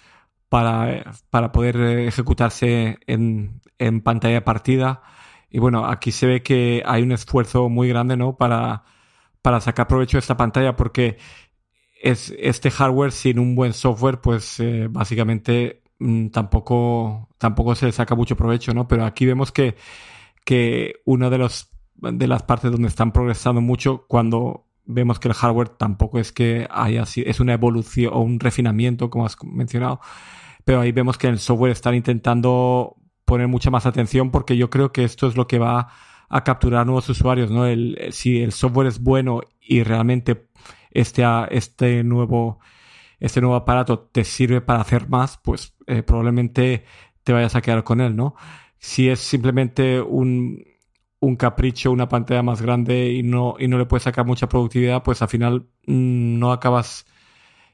para, 0.48 1.12
para 1.30 1.52
poder 1.52 1.76
eh, 1.78 2.08
ejecutarse 2.08 2.98
en, 3.08 3.62
en 3.78 4.02
pantalla 4.02 4.46
partida. 4.46 5.02
Y 5.50 5.60
bueno, 5.60 5.86
aquí 5.86 6.12
se 6.12 6.28
ve 6.28 6.44
que 6.44 6.84
hay 6.86 7.04
un 7.04 7.12
esfuerzo 7.12 7.70
muy 7.70 7.90
grande, 7.90 8.18
¿no? 8.18 8.38
Para, 8.38 8.84
para 9.42 9.62
sacar 9.62 9.88
provecho 9.88 10.18
de 10.18 10.20
esta 10.20 10.38
pantalla 10.38 10.76
porque 10.76 11.18
es, 12.02 12.34
este 12.40 12.72
hardware 12.72 13.12
sin 13.12 13.40
un 13.40 13.56
buen 13.56 13.74
software, 13.74 14.22
pues 14.22 14.60
eh, 14.60 14.88
básicamente 14.90 15.82
Mm, 16.00 16.30
tampoco, 16.30 17.30
tampoco 17.38 17.76
se 17.76 17.86
le 17.86 17.92
saca 17.92 18.16
mucho 18.16 18.36
provecho, 18.38 18.74
¿no? 18.74 18.88
Pero 18.88 19.06
aquí 19.06 19.26
vemos 19.26 19.52
que, 19.52 19.76
que 20.46 20.96
una 21.06 21.30
de, 21.30 21.38
los, 21.38 21.72
de 21.96 22.28
las 22.28 22.44
partes 22.44 22.72
donde 22.72 22.88
están 22.88 23.12
progresando 23.12 23.62
mucho 23.62 24.06
cuando 24.08 24.66
vemos 24.86 25.20
que 25.20 25.28
el 25.28 25.34
hardware 25.36 25.70
tampoco 25.70 26.20
es 26.20 26.32
que 26.32 26.68
haya 26.72 27.04
es 27.04 27.40
una 27.40 27.54
evolución 27.54 28.14
o 28.14 28.22
un 28.22 28.40
refinamiento, 28.40 29.10
como 29.10 29.26
has 29.26 29.38
mencionado, 29.44 30.00
pero 30.66 30.82
ahí 30.82 30.92
vemos 30.92 31.18
que 31.18 31.28
el 31.28 31.40
software 31.40 31.72
están 31.72 31.96
intentando 31.96 32.96
poner 33.30 33.48
mucha 33.48 33.70
más 33.70 33.86
atención 33.86 34.32
porque 34.32 34.58
yo 34.58 34.72
creo 34.72 34.92
que 34.92 35.04
esto 35.04 35.28
es 35.28 35.38
lo 35.38 35.48
que 35.48 35.60
va 35.60 35.90
a 36.30 36.44
capturar 36.44 36.88
nuevos 36.88 37.08
usuarios, 37.10 37.52
¿no? 37.52 37.68
El, 37.68 37.96
si 38.10 38.42
el 38.42 38.52
software 38.52 38.88
es 38.88 39.04
bueno 39.04 39.42
y 39.62 39.84
realmente 39.84 40.48
este, 40.90 41.24
este 41.52 42.04
nuevo 42.04 42.60
este 43.20 43.40
nuevo 43.42 43.56
aparato 43.56 44.00
te 44.00 44.24
sirve 44.24 44.62
para 44.62 44.82
hacer 44.82 45.10
más, 45.10 45.38
pues 45.44 45.76
eh, 45.86 46.02
probablemente 46.02 46.86
te 47.24 47.34
vayas 47.34 47.56
a 47.56 47.62
quedar 47.62 47.84
con 47.84 48.02
él, 48.02 48.16
¿no? 48.16 48.34
Si 48.80 49.10
es 49.10 49.20
simplemente 49.20 50.02
un, 50.02 50.64
un 51.20 51.36
capricho, 51.36 51.92
una 51.92 52.08
pantalla 52.08 52.42
más 52.42 52.62
grande 52.62 53.12
y 53.12 53.22
no, 53.22 53.56
y 53.60 53.68
no 53.68 53.78
le 53.78 53.86
puedes 53.86 54.04
sacar 54.04 54.26
mucha 54.26 54.50
productividad, 54.50 55.04
pues 55.04 55.22
al 55.22 55.28
final 55.28 55.68
mm, 55.86 56.40
no 56.40 56.52
acabas 56.52 57.06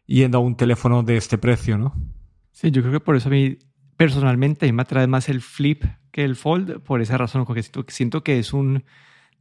yendo 0.06 0.40
a 0.40 0.42
un 0.42 0.58
teléfono 0.58 1.04
de 1.04 1.16
este 1.16 1.38
precio, 1.38 1.78
¿no? 1.78 1.94
Sí, 2.52 2.72
yo 2.72 2.82
creo 2.82 2.94
que 2.94 3.00
por 3.00 3.16
eso 3.16 3.30
a 3.30 3.32
mí 3.32 3.58
personalmente 3.98 4.72
me 4.72 4.82
atrae 4.82 5.08
más 5.08 5.30
el 5.30 5.42
Flip 5.42 5.84
que 6.12 6.24
el 6.24 6.36
Fold, 6.36 6.82
por 6.82 7.02
esa 7.02 7.18
razón, 7.18 7.46
porque 7.46 7.64
siento, 7.88 8.24
que 8.24 8.40
es 8.40 8.54
un 8.54 8.84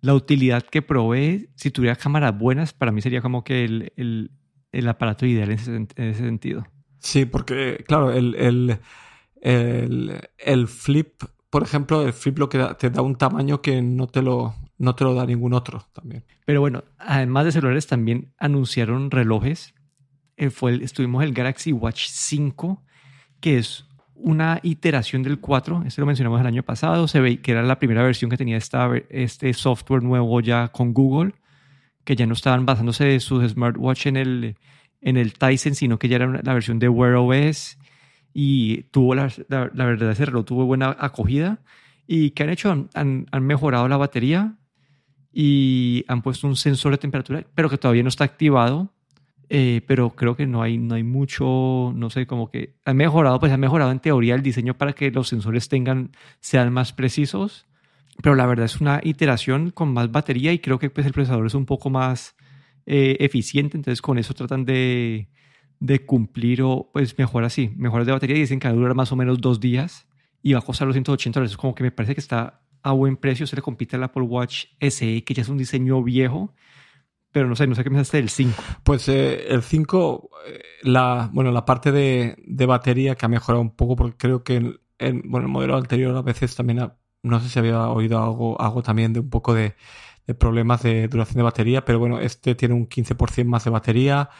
la 0.00 0.14
utilidad 0.14 0.62
que 0.62 0.82
provee, 0.82 1.48
si 1.54 1.70
tuviera 1.70 1.96
cámaras 1.96 2.36
buenas, 2.36 2.74
para 2.74 2.92
mí 2.92 3.00
sería 3.00 3.22
como 3.22 3.42
que 3.42 3.64
el, 3.64 4.30
el 4.74 4.88
aparato 4.88 5.24
ideal 5.24 5.50
en 5.50 5.88
ese, 5.96 6.14
sentido. 6.14 6.66
Sí, 6.98 7.24
porque, 7.24 7.84
claro, 7.86 8.10
el, 8.12 8.34
el, 8.34 10.20
el, 10.38 10.68
flip, 10.68 11.22
por 11.50 11.62
ejemplo, 11.62 12.02
el 12.02 12.12
flip 12.12 12.38
lo 12.38 12.48
que 12.48 12.58
te 12.78 12.90
da 12.90 13.02
un 13.02 13.16
tamaño 13.16 13.62
que 13.62 13.80
no 13.82 14.06
te 14.06 14.22
lo, 14.22 14.54
no 14.78 14.94
te 14.94 15.04
lo 15.04 15.14
da 15.14 15.26
ningún 15.26 15.54
otro 15.54 15.86
también. 15.92 16.24
Pero 16.44 16.60
bueno, 16.60 16.84
además 16.98 17.44
de 17.44 17.52
celulares, 17.52 17.86
también 17.86 18.32
anunciaron 18.38 19.10
relojes. 19.10 19.74
Eh, 20.36 20.50
fue 20.50 20.82
estuvimos 20.82 21.22
el 21.22 21.32
Galaxy 21.32 21.72
Watch 21.72 22.06
5, 22.08 22.82
que 23.40 23.58
es 23.58 23.86
una 24.24 24.58
iteración 24.62 25.22
del 25.22 25.38
4. 25.38 25.84
Este 25.86 26.00
lo 26.00 26.06
mencionamos 26.06 26.40
el 26.40 26.46
año 26.46 26.62
pasado. 26.62 27.06
Se 27.06 27.20
ve 27.20 27.40
que 27.40 27.52
era 27.52 27.62
la 27.62 27.78
primera 27.78 28.02
versión 28.02 28.30
que 28.30 28.36
tenía 28.36 28.56
esta, 28.56 28.90
este 29.10 29.52
software 29.52 30.02
nuevo 30.02 30.40
ya 30.40 30.68
con 30.68 30.92
Google 30.92 31.34
que 32.04 32.16
ya 32.16 32.26
no 32.26 32.34
estaban 32.34 32.66
basándose 32.66 33.04
de 33.04 33.20
sus 33.20 33.50
smartwatch 33.50 34.06
en 34.06 34.16
el, 34.16 34.56
en 35.00 35.16
el 35.16 35.32
Tyson, 35.32 35.74
sino 35.74 35.98
que 35.98 36.08
ya 36.08 36.16
era 36.16 36.26
la 36.42 36.54
versión 36.54 36.78
de 36.78 36.88
Wear 36.88 37.14
OS 37.14 37.78
y 38.32 38.82
tuvo 38.84 39.14
la, 39.14 39.32
la, 39.48 39.84
verdad 39.84 40.10
ese 40.10 40.26
reloj 40.26 40.44
tuvo 40.44 40.66
buena 40.66 40.96
acogida 40.98 41.60
y 42.06 42.30
¿qué 42.30 42.42
han 42.42 42.50
hecho? 42.50 42.70
Han, 42.70 43.26
han, 43.30 43.42
mejorado 43.42 43.88
la 43.88 43.96
batería 43.96 44.56
y 45.32 46.04
han 46.08 46.20
puesto 46.20 46.46
un 46.46 46.56
sensor 46.56 46.92
de 46.92 46.98
temperatura, 46.98 47.44
pero 47.54 47.70
que 47.70 47.78
todavía 47.78 48.02
no 48.02 48.08
está 48.08 48.24
activado. 48.24 48.92
Eh, 49.50 49.82
pero 49.86 50.10
creo 50.10 50.36
que 50.36 50.46
no 50.46 50.62
hay, 50.62 50.78
no 50.78 50.94
hay 50.94 51.02
mucho, 51.02 51.92
no 51.94 52.08
sé, 52.10 52.26
como 52.26 52.50
que 52.50 52.74
han 52.84 52.96
mejorado, 52.96 53.38
pues 53.38 53.52
han 53.52 53.60
mejorado 53.60 53.92
en 53.92 54.00
teoría 54.00 54.34
el 54.34 54.42
diseño 54.42 54.74
para 54.74 54.94
que 54.94 55.10
los 55.10 55.28
sensores 55.28 55.68
tengan, 55.68 56.12
sean 56.40 56.72
más 56.72 56.92
precisos 56.92 57.66
pero 58.22 58.34
la 58.34 58.46
verdad 58.46 58.66
es 58.66 58.80
una 58.80 59.00
iteración 59.02 59.70
con 59.70 59.92
más 59.92 60.10
batería 60.12 60.52
y 60.52 60.58
creo 60.58 60.78
que 60.78 60.90
pues, 60.90 61.06
el 61.06 61.12
procesador 61.12 61.46
es 61.46 61.54
un 61.54 61.66
poco 61.66 61.90
más 61.90 62.36
eh, 62.86 63.16
eficiente, 63.20 63.76
entonces 63.76 64.02
con 64.02 64.18
eso 64.18 64.34
tratan 64.34 64.64
de, 64.64 65.28
de, 65.80 66.04
cumplir 66.04 66.62
o 66.62 66.90
pues 66.92 67.16
mejor 67.18 67.44
así, 67.44 67.72
mejoras 67.76 68.06
de 68.06 68.12
batería 68.12 68.36
y 68.36 68.40
dicen 68.40 68.60
que 68.60 68.68
va 68.68 68.74
a 68.74 68.76
durar 68.76 68.94
más 68.94 69.10
o 69.12 69.16
menos 69.16 69.40
dos 69.40 69.60
días 69.60 70.06
y 70.42 70.52
va 70.52 70.60
a 70.60 70.62
costar 70.62 70.86
los 70.86 70.94
180 70.94 71.40
dólares, 71.40 71.56
como 71.56 71.74
que 71.74 71.82
me 71.82 71.90
parece 71.90 72.14
que 72.14 72.20
está 72.20 72.60
a 72.82 72.92
buen 72.92 73.16
precio, 73.16 73.46
se 73.46 73.56
le 73.56 73.62
compite 73.62 73.96
al 73.96 74.04
Apple 74.04 74.24
Watch 74.24 74.66
SE, 74.78 75.24
que 75.24 75.34
ya 75.34 75.42
es 75.42 75.48
un 75.48 75.56
diseño 75.56 76.02
viejo, 76.02 76.54
pero 77.34 77.48
no 77.48 77.56
sé, 77.56 77.66
no 77.66 77.74
sé 77.74 77.82
qué 77.82 77.90
pensaste 77.90 78.18
del 78.18 78.28
5. 78.28 78.62
Pues 78.84 79.08
eh, 79.08 79.48
el 79.48 79.60
5, 79.60 80.30
eh, 80.46 80.62
la, 80.82 81.28
bueno, 81.32 81.50
la 81.50 81.64
parte 81.64 81.90
de, 81.90 82.36
de, 82.46 82.64
batería 82.64 83.16
que 83.16 83.26
ha 83.26 83.28
mejorado 83.28 83.60
un 83.60 83.74
poco, 83.74 83.96
porque 83.96 84.16
creo 84.16 84.44
que 84.44 84.54
en, 84.54 84.80
en, 85.00 85.22
bueno, 85.26 85.46
el 85.46 85.52
modelo 85.52 85.76
anterior 85.76 86.16
a 86.16 86.22
veces 86.22 86.54
también, 86.54 86.78
ha, 86.78 86.96
no 87.24 87.40
sé 87.40 87.48
si 87.48 87.58
había 87.58 87.88
oído 87.88 88.22
algo, 88.22 88.60
algo 88.60 88.84
también 88.84 89.12
de 89.12 89.18
un 89.18 89.30
poco 89.30 89.52
de, 89.52 89.74
de 90.28 90.34
problemas 90.34 90.84
de 90.84 91.08
duración 91.08 91.38
de 91.38 91.42
batería, 91.42 91.84
pero 91.84 91.98
bueno, 91.98 92.20
este 92.20 92.54
tiene 92.54 92.74
un 92.74 92.88
15% 92.88 93.46
más 93.46 93.64
de 93.64 93.70
batería. 93.70 94.30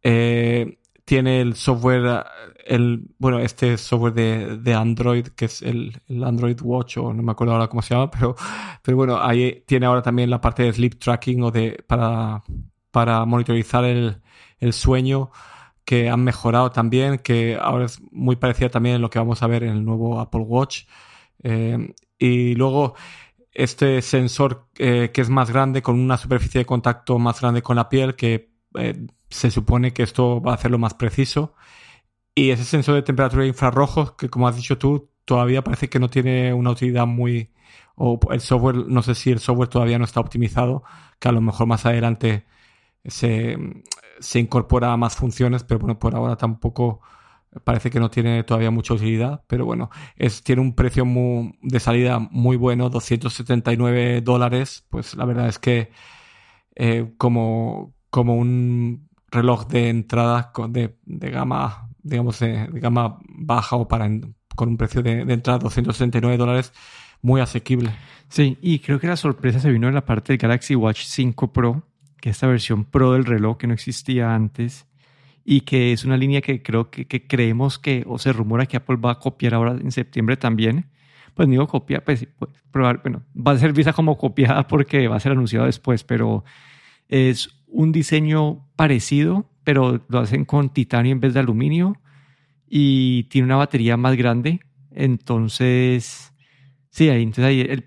Eh, 0.00 0.78
tiene 1.10 1.40
el 1.40 1.56
software, 1.56 2.24
el, 2.64 3.02
bueno, 3.18 3.40
este 3.40 3.76
software 3.78 4.12
de, 4.14 4.58
de 4.58 4.74
Android, 4.74 5.26
que 5.26 5.46
es 5.46 5.60
el, 5.60 6.00
el, 6.06 6.22
Android 6.22 6.56
Watch, 6.62 6.98
o 6.98 7.12
no 7.12 7.20
me 7.20 7.32
acuerdo 7.32 7.54
ahora 7.54 7.66
cómo 7.66 7.82
se 7.82 7.94
llama, 7.94 8.08
pero, 8.12 8.36
pero 8.80 8.96
bueno, 8.96 9.20
ahí 9.20 9.64
tiene 9.66 9.86
ahora 9.86 10.02
también 10.02 10.30
la 10.30 10.40
parte 10.40 10.62
de 10.62 10.72
sleep 10.72 11.00
tracking 11.00 11.42
o 11.42 11.50
de, 11.50 11.82
para, 11.84 12.44
para 12.92 13.24
monitorizar 13.24 13.84
el, 13.84 14.22
el 14.60 14.72
sueño 14.72 15.32
que 15.84 16.08
han 16.08 16.22
mejorado 16.22 16.70
también, 16.70 17.18
que 17.18 17.58
ahora 17.60 17.86
es 17.86 18.00
muy 18.12 18.36
parecida 18.36 18.68
también 18.68 18.94
en 18.94 19.02
lo 19.02 19.10
que 19.10 19.18
vamos 19.18 19.42
a 19.42 19.48
ver 19.48 19.64
en 19.64 19.70
el 19.70 19.84
nuevo 19.84 20.20
Apple 20.20 20.42
Watch. 20.42 20.84
Eh, 21.42 21.92
y 22.20 22.54
luego 22.54 22.94
este 23.50 24.00
sensor 24.00 24.68
eh, 24.78 25.10
que 25.12 25.22
es 25.22 25.28
más 25.28 25.50
grande, 25.50 25.82
con 25.82 25.98
una 25.98 26.16
superficie 26.16 26.60
de 26.60 26.66
contacto 26.66 27.18
más 27.18 27.40
grande 27.40 27.62
con 27.62 27.74
la 27.74 27.88
piel, 27.88 28.14
que 28.14 28.52
eh, 28.74 29.08
se 29.30 29.50
supone 29.50 29.92
que 29.92 30.02
esto 30.02 30.40
va 30.42 30.52
a 30.52 30.54
hacerlo 30.56 30.78
más 30.78 30.94
preciso. 30.94 31.54
Y 32.34 32.50
ese 32.50 32.64
sensor 32.64 32.94
de 32.96 33.02
temperatura 33.02 33.42
de 33.42 33.48
infrarrojos, 33.48 34.12
que 34.12 34.28
como 34.30 34.48
has 34.48 34.56
dicho 34.56 34.78
tú, 34.78 35.10
todavía 35.24 35.62
parece 35.64 35.88
que 35.88 35.98
no 36.00 36.08
tiene 36.10 36.54
una 36.54 36.70
utilidad 36.70 37.06
muy... 37.06 37.52
O 37.96 38.18
el 38.32 38.40
software, 38.40 38.76
no 38.88 39.02
sé 39.02 39.14
si 39.14 39.30
el 39.30 39.40
software 39.40 39.68
todavía 39.68 39.98
no 39.98 40.04
está 40.04 40.20
optimizado, 40.20 40.84
que 41.18 41.28
a 41.28 41.32
lo 41.32 41.40
mejor 41.42 41.66
más 41.66 41.86
adelante 41.86 42.46
se, 43.04 43.58
se 44.20 44.40
incorpora 44.40 44.92
a 44.92 44.96
más 44.96 45.16
funciones, 45.16 45.64
pero 45.64 45.80
bueno, 45.80 45.98
por 45.98 46.14
ahora 46.14 46.36
tampoco 46.36 47.00
parece 47.64 47.90
que 47.90 48.00
no 48.00 48.10
tiene 48.10 48.44
todavía 48.44 48.70
mucha 48.70 48.94
utilidad, 48.94 49.42
pero 49.46 49.64
bueno, 49.66 49.90
tiene 50.44 50.62
un 50.62 50.74
precio 50.74 51.04
muy, 51.04 51.58
de 51.62 51.80
salida 51.80 52.18
muy 52.18 52.56
bueno, 52.56 52.90
279 52.90 54.20
dólares, 54.22 54.86
pues 54.88 55.14
la 55.14 55.24
verdad 55.24 55.48
es 55.48 55.58
que 55.58 55.90
eh, 56.76 57.12
como, 57.18 57.94
como 58.10 58.36
un 58.36 59.09
reloj 59.30 59.66
de 59.68 59.88
entrada 59.88 60.52
de, 60.68 60.96
de 61.04 61.30
gama, 61.30 61.88
digamos, 62.02 62.40
de, 62.40 62.66
de, 62.66 62.80
gama 62.80 63.18
baja 63.28 63.76
o 63.76 63.88
para 63.88 64.08
con 64.56 64.68
un 64.68 64.76
precio 64.76 65.02
de, 65.02 65.24
de 65.24 65.32
entrada 65.34 65.58
269 65.58 66.36
dólares 66.36 66.72
muy 67.22 67.40
asequible. 67.40 67.90
Sí, 68.28 68.58
y 68.60 68.78
creo 68.78 69.00
que 69.00 69.06
la 69.06 69.16
sorpresa 69.16 69.60
se 69.60 69.70
vino 69.70 69.88
en 69.88 69.94
la 69.94 70.04
parte 70.04 70.32
del 70.32 70.38
Galaxy 70.38 70.74
Watch 70.74 71.04
5 71.04 71.52
Pro, 71.52 71.82
que 72.20 72.30
es 72.30 72.36
esta 72.36 72.46
versión 72.46 72.84
Pro 72.84 73.12
del 73.12 73.24
reloj 73.24 73.58
que 73.58 73.66
no 73.66 73.74
existía 73.74 74.34
antes 74.34 74.86
y 75.44 75.62
que 75.62 75.92
es 75.92 76.04
una 76.04 76.16
línea 76.16 76.40
que 76.40 76.62
creo 76.62 76.90
que, 76.90 77.06
que, 77.06 77.26
creemos 77.26 77.78
que, 77.78 78.04
o 78.06 78.18
se 78.18 78.32
rumora 78.32 78.66
que 78.66 78.76
Apple 78.76 78.96
va 78.96 79.12
a 79.12 79.18
copiar 79.18 79.54
ahora 79.54 79.72
en 79.72 79.90
septiembre 79.90 80.36
también. 80.36 80.86
Pues 81.34 81.48
digo 81.48 81.66
copiar, 81.66 82.04
pues, 82.04 82.26
pues 82.38 82.50
probar, 82.70 83.00
bueno, 83.02 83.22
va 83.34 83.52
a 83.52 83.58
ser 83.58 83.72
vista 83.72 83.92
como 83.92 84.18
copiada 84.18 84.66
porque 84.66 85.08
va 85.08 85.16
a 85.16 85.20
ser 85.20 85.32
anunciado 85.32 85.66
después, 85.66 86.04
pero 86.04 86.44
es 87.08 87.59
un 87.72 87.92
diseño 87.92 88.66
parecido, 88.76 89.46
pero 89.64 90.04
lo 90.08 90.18
hacen 90.18 90.44
con 90.44 90.70
titanio 90.70 91.12
en 91.12 91.20
vez 91.20 91.34
de 91.34 91.40
aluminio 91.40 91.96
y 92.68 93.24
tiene 93.24 93.46
una 93.46 93.56
batería 93.56 93.96
más 93.96 94.16
grande. 94.16 94.60
Entonces, 94.92 96.32
sí, 96.90 97.08
ahí, 97.08 97.22
entonces 97.22 97.44
ahí 97.44 97.84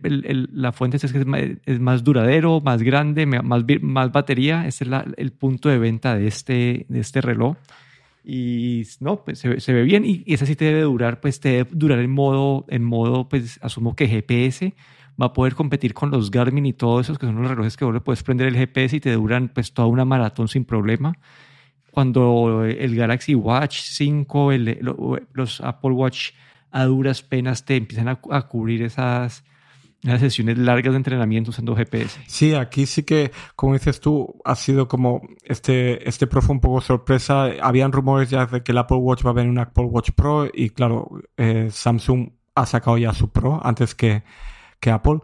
la 0.51 0.71
fuente 0.71 0.97
es 0.97 1.11
que 1.11 1.19
es 1.19 1.25
más, 1.25 1.41
es 1.65 1.79
más, 1.79 2.03
duradero, 2.03 2.61
más 2.61 2.81
grande, 2.81 3.25
más, 3.25 3.63
más 3.81 4.11
batería. 4.11 4.67
Este 4.67 4.85
es 4.85 4.91
el 5.17 5.31
punto 5.31 5.69
de 5.69 5.77
venta 5.77 6.15
de 6.15 6.27
este, 6.27 6.85
de 6.89 6.99
este 6.99 7.21
reloj. 7.21 7.57
Y 8.25 8.83
no, 9.01 9.23
pues 9.25 9.39
se, 9.39 9.59
se 9.59 9.73
ve 9.73 9.83
bien 9.83 10.05
y, 10.05 10.23
y 10.25 10.33
esa 10.33 10.45
sí 10.45 10.55
te 10.55 10.65
debe 10.65 10.81
durar, 10.81 11.19
pues 11.19 11.41
te 11.41 11.49
debe 11.49 11.69
durar 11.73 11.99
en 11.99 12.09
modo, 12.09 12.65
en 12.69 12.81
modo, 12.83 13.27
pues 13.27 13.59
asumo 13.61 13.97
que 13.97 14.07
GPS 14.07 14.73
va 15.21 15.27
a 15.27 15.33
poder 15.33 15.55
competir 15.55 15.93
con 15.93 16.11
los 16.11 16.31
Garmin 16.31 16.65
y 16.65 16.73
todos 16.73 17.05
esos 17.05 17.19
que 17.19 17.25
son 17.25 17.41
los 17.41 17.49
relojes 17.49 17.77
que 17.77 17.85
vos 17.85 17.93
le 17.93 18.01
puedes 18.01 18.23
prender 18.23 18.47
el 18.47 18.55
GPS 18.55 18.95
y 18.95 18.99
te 18.99 19.11
duran 19.13 19.49
pues 19.49 19.73
toda 19.73 19.87
una 19.87 20.05
maratón 20.05 20.47
sin 20.47 20.65
problema. 20.65 21.17
Cuando 21.91 22.63
el 22.63 22.95
Galaxy 22.95 23.35
Watch 23.35 23.81
5, 23.81 24.51
el, 24.51 24.79
los 25.33 25.61
Apple 25.61 25.91
Watch 25.91 26.31
a 26.71 26.85
duras 26.85 27.21
penas 27.21 27.65
te 27.65 27.75
empiezan 27.75 28.07
a, 28.07 28.41
cubrir 28.47 28.81
esas, 28.81 29.43
esas 30.01 30.19
sesiones 30.19 30.57
largas 30.57 30.93
de 30.93 30.97
entrenamiento 30.97 31.51
usando 31.51 31.75
GPS. 31.75 32.19
Sí, 32.25 32.55
aquí 32.55 32.87
sí 32.87 33.03
que, 33.03 33.31
como 33.55 33.73
dices 33.73 33.99
tú, 33.99 34.41
ha 34.43 34.55
sido 34.55 34.87
como 34.87 35.21
este, 35.43 36.09
este 36.09 36.25
Pro 36.25 36.41
fue 36.41 36.55
un 36.55 36.61
poco 36.61 36.81
sorpresa. 36.81 37.51
Habían 37.61 37.91
rumores 37.91 38.31
ya 38.31 38.47
de 38.47 38.63
que 38.63 38.71
el 38.71 38.79
Apple 38.79 38.97
Watch 38.97 39.23
va 39.23 39.29
a 39.29 39.33
venir 39.33 39.51
un 39.51 39.59
Apple 39.59 39.85
Watch 39.85 40.09
Pro 40.15 40.47
y 40.51 40.71
claro, 40.71 41.11
eh, 41.37 41.69
Samsung 41.71 42.31
ha 42.55 42.65
sacado 42.65 42.97
ya 42.97 43.13
su 43.13 43.29
Pro 43.29 43.61
antes 43.63 43.93
que, 43.93 44.23
que 44.83 44.91
Apple. 44.91 45.19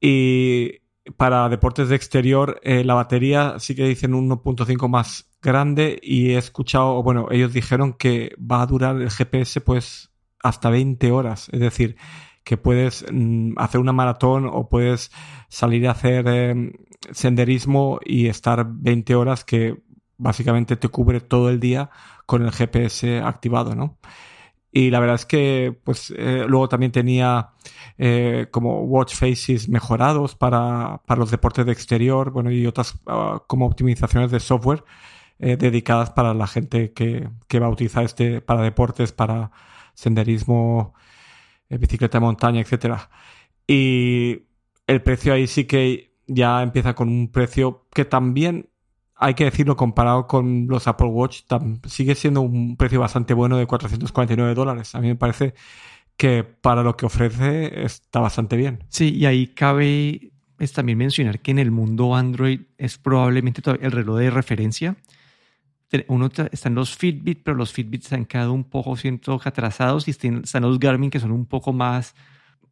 Y 0.00 0.80
para 1.16 1.48
deportes 1.48 1.88
de 1.88 1.96
exterior, 1.96 2.60
eh, 2.64 2.84
la 2.84 2.94
batería 2.94 3.54
sí 3.58 3.74
que 3.74 3.84
dicen 3.84 4.12
1.5 4.12 4.88
más 4.88 5.30
grande 5.40 5.98
y 6.02 6.30
he 6.30 6.38
escuchado, 6.38 7.02
bueno, 7.02 7.28
ellos 7.30 7.52
dijeron 7.52 7.94
que 7.94 8.34
va 8.38 8.62
a 8.62 8.66
durar 8.66 9.00
el 9.00 9.10
GPS 9.10 9.60
pues 9.60 10.12
hasta 10.42 10.70
20 10.70 11.12
horas. 11.12 11.48
Es 11.52 11.60
decir, 11.60 11.96
que 12.44 12.56
puedes 12.56 13.04
mm, 13.10 13.52
hacer 13.56 13.80
una 13.80 13.92
maratón 13.92 14.48
o 14.52 14.68
puedes 14.68 15.12
salir 15.48 15.86
a 15.86 15.92
hacer 15.92 16.24
eh, 16.28 16.72
senderismo 17.12 18.00
y 18.04 18.26
estar 18.26 18.66
20 18.68 19.14
horas 19.14 19.44
que 19.44 19.82
básicamente 20.18 20.76
te 20.76 20.88
cubre 20.88 21.20
todo 21.20 21.48
el 21.50 21.60
día 21.60 21.90
con 22.26 22.42
el 22.42 22.52
GPS 22.52 23.20
activado, 23.20 23.74
¿no? 23.74 23.98
Y 24.72 24.90
la 24.90 25.00
verdad 25.00 25.16
es 25.16 25.26
que, 25.26 25.78
pues, 25.84 26.12
eh, 26.16 26.44
luego 26.48 26.68
también 26.68 26.92
tenía 26.92 27.50
eh, 27.98 28.48
como 28.50 28.82
watch 28.84 29.14
faces 29.14 29.68
mejorados 29.68 30.34
para, 30.34 31.02
para, 31.06 31.18
los 31.20 31.30
deportes 31.30 31.66
de 31.66 31.72
exterior, 31.72 32.30
bueno, 32.30 32.50
y 32.50 32.66
otras 32.66 32.94
uh, 33.06 33.38
como 33.46 33.66
optimizaciones 33.66 34.30
de 34.30 34.40
software 34.40 34.82
eh, 35.38 35.56
dedicadas 35.58 36.10
para 36.10 36.32
la 36.32 36.46
gente 36.46 36.92
que, 36.92 37.28
que, 37.48 37.60
va 37.60 37.66
a 37.66 37.70
utilizar 37.70 38.04
este 38.04 38.40
para 38.40 38.62
deportes, 38.62 39.12
para 39.12 39.50
senderismo, 39.94 40.94
bicicleta 41.68 42.18
de 42.18 42.24
montaña, 42.24 42.60
etcétera. 42.62 43.10
Y 43.66 44.44
el 44.86 45.02
precio 45.02 45.34
ahí 45.34 45.46
sí 45.46 45.64
que 45.66 46.14
ya 46.26 46.62
empieza 46.62 46.94
con 46.94 47.08
un 47.08 47.30
precio 47.30 47.86
que 47.92 48.04
también 48.04 48.70
hay 49.22 49.34
que 49.34 49.44
decirlo, 49.44 49.76
comparado 49.76 50.26
con 50.26 50.66
los 50.68 50.88
Apple 50.88 51.06
Watch, 51.06 51.42
sigue 51.86 52.16
siendo 52.16 52.40
un 52.40 52.76
precio 52.76 52.98
bastante 52.98 53.34
bueno 53.34 53.56
de 53.56 53.66
449 53.66 54.54
dólares. 54.54 54.96
A 54.96 55.00
mí 55.00 55.06
me 55.06 55.14
parece 55.14 55.54
que 56.16 56.42
para 56.42 56.82
lo 56.82 56.96
que 56.96 57.06
ofrece 57.06 57.84
está 57.84 58.18
bastante 58.18 58.56
bien. 58.56 58.82
Sí, 58.88 59.14
y 59.14 59.26
ahí 59.26 59.46
cabe 59.46 60.32
es 60.58 60.72
también 60.72 60.98
mencionar 60.98 61.38
que 61.38 61.52
en 61.52 61.60
el 61.60 61.70
mundo 61.70 62.16
Android 62.16 62.62
es 62.78 62.98
probablemente 62.98 63.62
el 63.80 63.92
reloj 63.92 64.18
de 64.18 64.30
referencia. 64.30 64.96
Uno 66.08 66.28
están 66.50 66.74
los 66.74 66.96
Fitbit, 66.96 67.42
pero 67.44 67.56
los 67.56 67.72
Fitbit 67.72 68.02
se 68.02 68.16
han 68.16 68.24
quedado 68.24 68.52
un 68.52 68.64
poco 68.64 68.96
siento 68.96 69.40
atrasados 69.44 70.08
y 70.08 70.10
están 70.10 70.62
los 70.62 70.80
Garmin 70.80 71.10
que 71.10 71.20
son 71.20 71.30
un 71.30 71.46
poco 71.46 71.72
más 71.72 72.16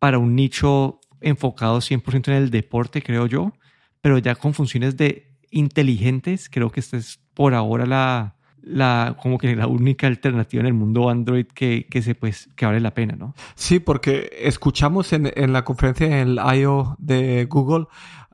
para 0.01 0.19
un 0.19 0.35
nicho 0.35 1.01
enfocado 1.21 1.79
100% 1.79 2.29
en 2.29 2.35
el 2.35 2.51
deporte, 2.51 3.03
creo 3.03 3.27
yo, 3.27 3.53
pero 4.01 4.19
ya 4.19 4.35
con 4.35 4.53
funciones 4.53 4.97
de 4.97 5.30
inteligentes, 5.51 6.49
creo 6.49 6.71
que 6.71 6.81
esta 6.81 6.97
es 6.97 7.21
por 7.35 7.55
ahora 7.55 7.87
la, 7.87 8.37
la, 8.63 9.17
como 9.21 9.39
que 9.39 9.55
la 9.57 9.67
única 9.67 10.07
alternativa 10.07 10.61
en 10.61 10.67
el 10.67 10.75
mundo 10.75 11.09
Android 11.09 11.47
que, 11.47 11.87
que, 11.91 12.03
se, 12.03 12.15
pues, 12.15 12.49
que 12.57 12.67
vale 12.67 12.81
la 12.81 12.95
pena, 12.95 13.17
¿no? 13.17 13.35
Sí, 13.55 13.81
porque 13.81 14.31
escuchamos 14.41 15.13
en, 15.13 15.31
en 15.35 15.53
la 15.53 15.65
conferencia 15.65 16.07
en 16.07 16.13
el 16.13 16.41
I.O. 16.59 16.97
de 16.99 17.47
Google 17.47 17.87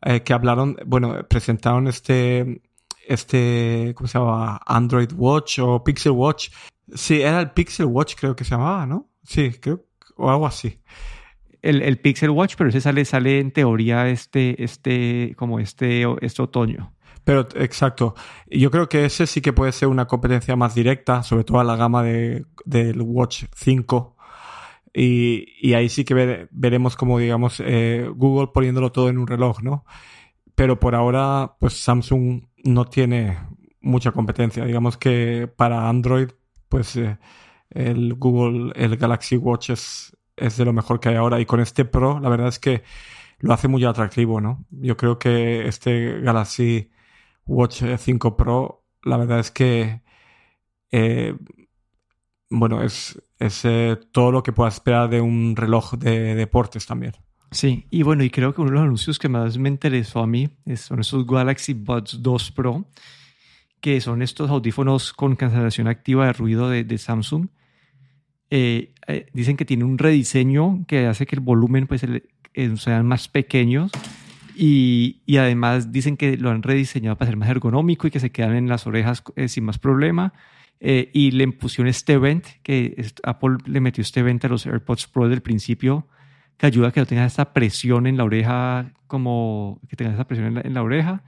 eh, 0.02 0.22
que 0.22 0.32
hablaron, 0.32 0.76
bueno, 0.86 1.26
presentaron 1.28 1.88
este, 1.88 2.62
este, 3.06 3.92
¿cómo 3.96 4.08
se 4.08 4.18
llama? 4.18 4.60
Android 4.66 5.10
Watch 5.14 5.58
o 5.60 5.82
Pixel 5.82 6.12
Watch. 6.12 6.50
Sí, 6.94 7.22
era 7.22 7.40
el 7.40 7.50
Pixel 7.50 7.86
Watch 7.86 8.14
creo 8.14 8.36
que 8.36 8.44
se 8.44 8.50
llamaba, 8.50 8.86
¿no? 8.86 9.10
Sí, 9.24 9.52
creo, 9.60 9.84
o 10.16 10.30
algo 10.30 10.46
así. 10.46 10.80
El, 11.62 11.82
el 11.82 11.98
Pixel 11.98 12.30
Watch, 12.30 12.54
pero 12.56 12.70
ese 12.70 12.80
sale, 12.80 13.04
sale 13.04 13.40
en 13.40 13.50
teoría 13.50 14.08
este, 14.08 14.62
este, 14.62 15.34
como 15.36 15.58
este, 15.58 16.04
este 16.20 16.42
otoño. 16.42 16.95
Pero 17.26 17.40
exacto. 17.56 18.14
Yo 18.48 18.70
creo 18.70 18.88
que 18.88 19.04
ese 19.04 19.26
sí 19.26 19.40
que 19.40 19.52
puede 19.52 19.72
ser 19.72 19.88
una 19.88 20.06
competencia 20.06 20.54
más 20.54 20.76
directa, 20.76 21.24
sobre 21.24 21.42
todo 21.42 21.58
a 21.58 21.64
la 21.64 21.74
gama 21.74 22.04
de, 22.04 22.46
del 22.64 23.02
Watch 23.02 23.46
5. 23.52 24.16
Y, 24.94 25.46
y 25.60 25.74
ahí 25.74 25.88
sí 25.88 26.04
que 26.04 26.14
ver, 26.14 26.48
veremos 26.52 26.94
como, 26.94 27.18
digamos, 27.18 27.60
eh, 27.66 28.08
Google 28.14 28.52
poniéndolo 28.54 28.92
todo 28.92 29.08
en 29.08 29.18
un 29.18 29.26
reloj, 29.26 29.60
¿no? 29.60 29.84
Pero 30.54 30.78
por 30.78 30.94
ahora, 30.94 31.56
pues 31.58 31.72
Samsung 31.72 32.44
no 32.62 32.84
tiene 32.84 33.38
mucha 33.80 34.12
competencia. 34.12 34.64
Digamos 34.64 34.96
que 34.96 35.48
para 35.56 35.88
Android, 35.88 36.28
pues 36.68 36.94
eh, 36.94 37.18
el 37.70 38.14
Google, 38.14 38.72
el 38.76 38.96
Galaxy 38.96 39.36
Watch 39.36 39.70
es, 39.70 40.16
es 40.36 40.58
de 40.58 40.64
lo 40.64 40.72
mejor 40.72 41.00
que 41.00 41.08
hay 41.08 41.16
ahora. 41.16 41.40
Y 41.40 41.44
con 41.46 41.58
este 41.58 41.84
Pro, 41.84 42.20
la 42.20 42.28
verdad 42.28 42.46
es 42.46 42.60
que 42.60 42.84
lo 43.40 43.52
hace 43.52 43.66
muy 43.66 43.84
atractivo, 43.84 44.40
¿no? 44.40 44.64
Yo 44.70 44.96
creo 44.96 45.18
que 45.18 45.66
este 45.66 46.20
Galaxy 46.20 46.92
Watch 47.46 47.82
5 47.96 48.36
Pro, 48.36 48.84
la 49.04 49.16
verdad 49.16 49.38
es 49.38 49.50
que, 49.50 50.02
eh, 50.90 51.34
bueno, 52.50 52.82
es, 52.82 53.20
es 53.38 53.64
eh, 53.64 53.96
todo 54.12 54.32
lo 54.32 54.42
que 54.42 54.52
puedas 54.52 54.74
esperar 54.74 55.08
de 55.08 55.20
un 55.20 55.54
reloj 55.56 55.94
de 55.94 56.34
deportes 56.34 56.86
también. 56.86 57.12
Sí, 57.52 57.86
y 57.90 58.02
bueno, 58.02 58.24
y 58.24 58.30
creo 58.30 58.52
que 58.52 58.60
uno 58.60 58.70
de 58.70 58.76
los 58.76 58.82
anuncios 58.82 59.18
que 59.18 59.28
más 59.28 59.56
me 59.56 59.68
interesó 59.68 60.20
a 60.20 60.26
mí 60.26 60.48
son 60.74 61.00
estos 61.00 61.24
Galaxy 61.26 61.74
Buds 61.74 62.20
2 62.20 62.50
Pro, 62.52 62.84
que 63.80 64.00
son 64.00 64.22
estos 64.22 64.50
audífonos 64.50 65.12
con 65.12 65.36
cancelación 65.36 65.86
activa 65.86 66.26
de 66.26 66.32
ruido 66.32 66.68
de, 66.68 66.98
Samsung. 66.98 67.48
Eh, 68.50 68.92
dicen 69.32 69.56
que 69.56 69.64
tiene 69.64 69.84
un 69.84 69.98
rediseño 69.98 70.84
que 70.86 71.06
hace 71.06 71.26
que 71.26 71.36
el 71.36 71.40
volumen 71.40 71.86
pues, 71.86 72.04
sean 72.76 73.06
más 73.06 73.28
pequeños 73.28 73.92
y, 74.56 75.20
y, 75.26 75.36
además 75.36 75.92
dicen 75.92 76.16
que 76.16 76.36
lo 76.38 76.50
han 76.50 76.62
rediseñado 76.62 77.16
para 77.16 77.30
ser 77.30 77.36
más 77.36 77.50
ergonómico 77.50 78.06
y 78.06 78.10
que 78.10 78.20
se 78.20 78.30
quedan 78.30 78.54
en 78.54 78.68
las 78.68 78.86
orejas 78.86 79.22
eh, 79.36 79.48
sin 79.48 79.64
más 79.64 79.78
problema. 79.78 80.32
Eh, 80.80 81.10
y 81.12 81.30
le 81.30 81.46
pusieron 81.52 81.88
este 81.88 82.14
event, 82.14 82.46
que 82.62 83.06
Apple 83.22 83.58
le 83.66 83.80
metió 83.80 84.02
este 84.02 84.20
event 84.20 84.44
a 84.44 84.48
los 84.48 84.66
AirPods 84.66 85.08
Pro 85.08 85.28
del 85.28 85.42
principio, 85.42 86.06
que 86.56 86.66
ayuda 86.66 86.88
a 86.88 86.92
que 86.92 87.00
no 87.00 87.06
tengas 87.06 87.34
esa 87.34 87.52
presión 87.52 88.06
en 88.06 88.16
la 88.16 88.24
oreja, 88.24 88.92
como 89.06 89.80
que 89.88 89.96
tengas 89.96 90.14
esa 90.14 90.26
presión 90.26 90.58
en 90.58 90.74
la, 90.74 90.82
oreja. 90.82 91.22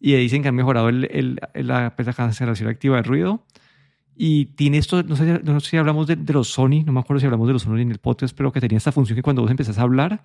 Y 0.00 0.14
dicen 0.14 0.42
que 0.42 0.48
han 0.48 0.54
mejorado 0.54 0.88
el, 0.88 1.08
el, 1.10 1.40
la, 1.54 1.94
la, 1.96 2.12
cancelación 2.12 2.68
activa 2.68 2.96
de 2.96 3.02
ruido. 3.02 3.44
Y 4.16 4.46
tiene 4.46 4.78
esto, 4.78 5.02
no 5.02 5.16
sé, 5.16 5.40
no 5.44 5.60
sé 5.60 5.70
si 5.70 5.76
hablamos 5.76 6.06
de, 6.06 6.16
de, 6.16 6.32
los 6.32 6.48
Sony, 6.48 6.84
no 6.84 6.92
me 6.92 7.00
acuerdo 7.00 7.20
si 7.20 7.26
hablamos 7.26 7.46
de 7.48 7.52
los 7.52 7.62
Sony 7.62 7.78
en 7.78 7.90
el 7.90 7.98
podcast, 7.98 8.36
pero 8.36 8.52
que 8.52 8.60
tenía 8.60 8.78
esta 8.78 8.92
función 8.92 9.16
que 9.16 9.22
cuando 9.22 9.42
vos 9.42 9.50
empezás 9.50 9.78
a 9.78 9.82
hablar, 9.82 10.24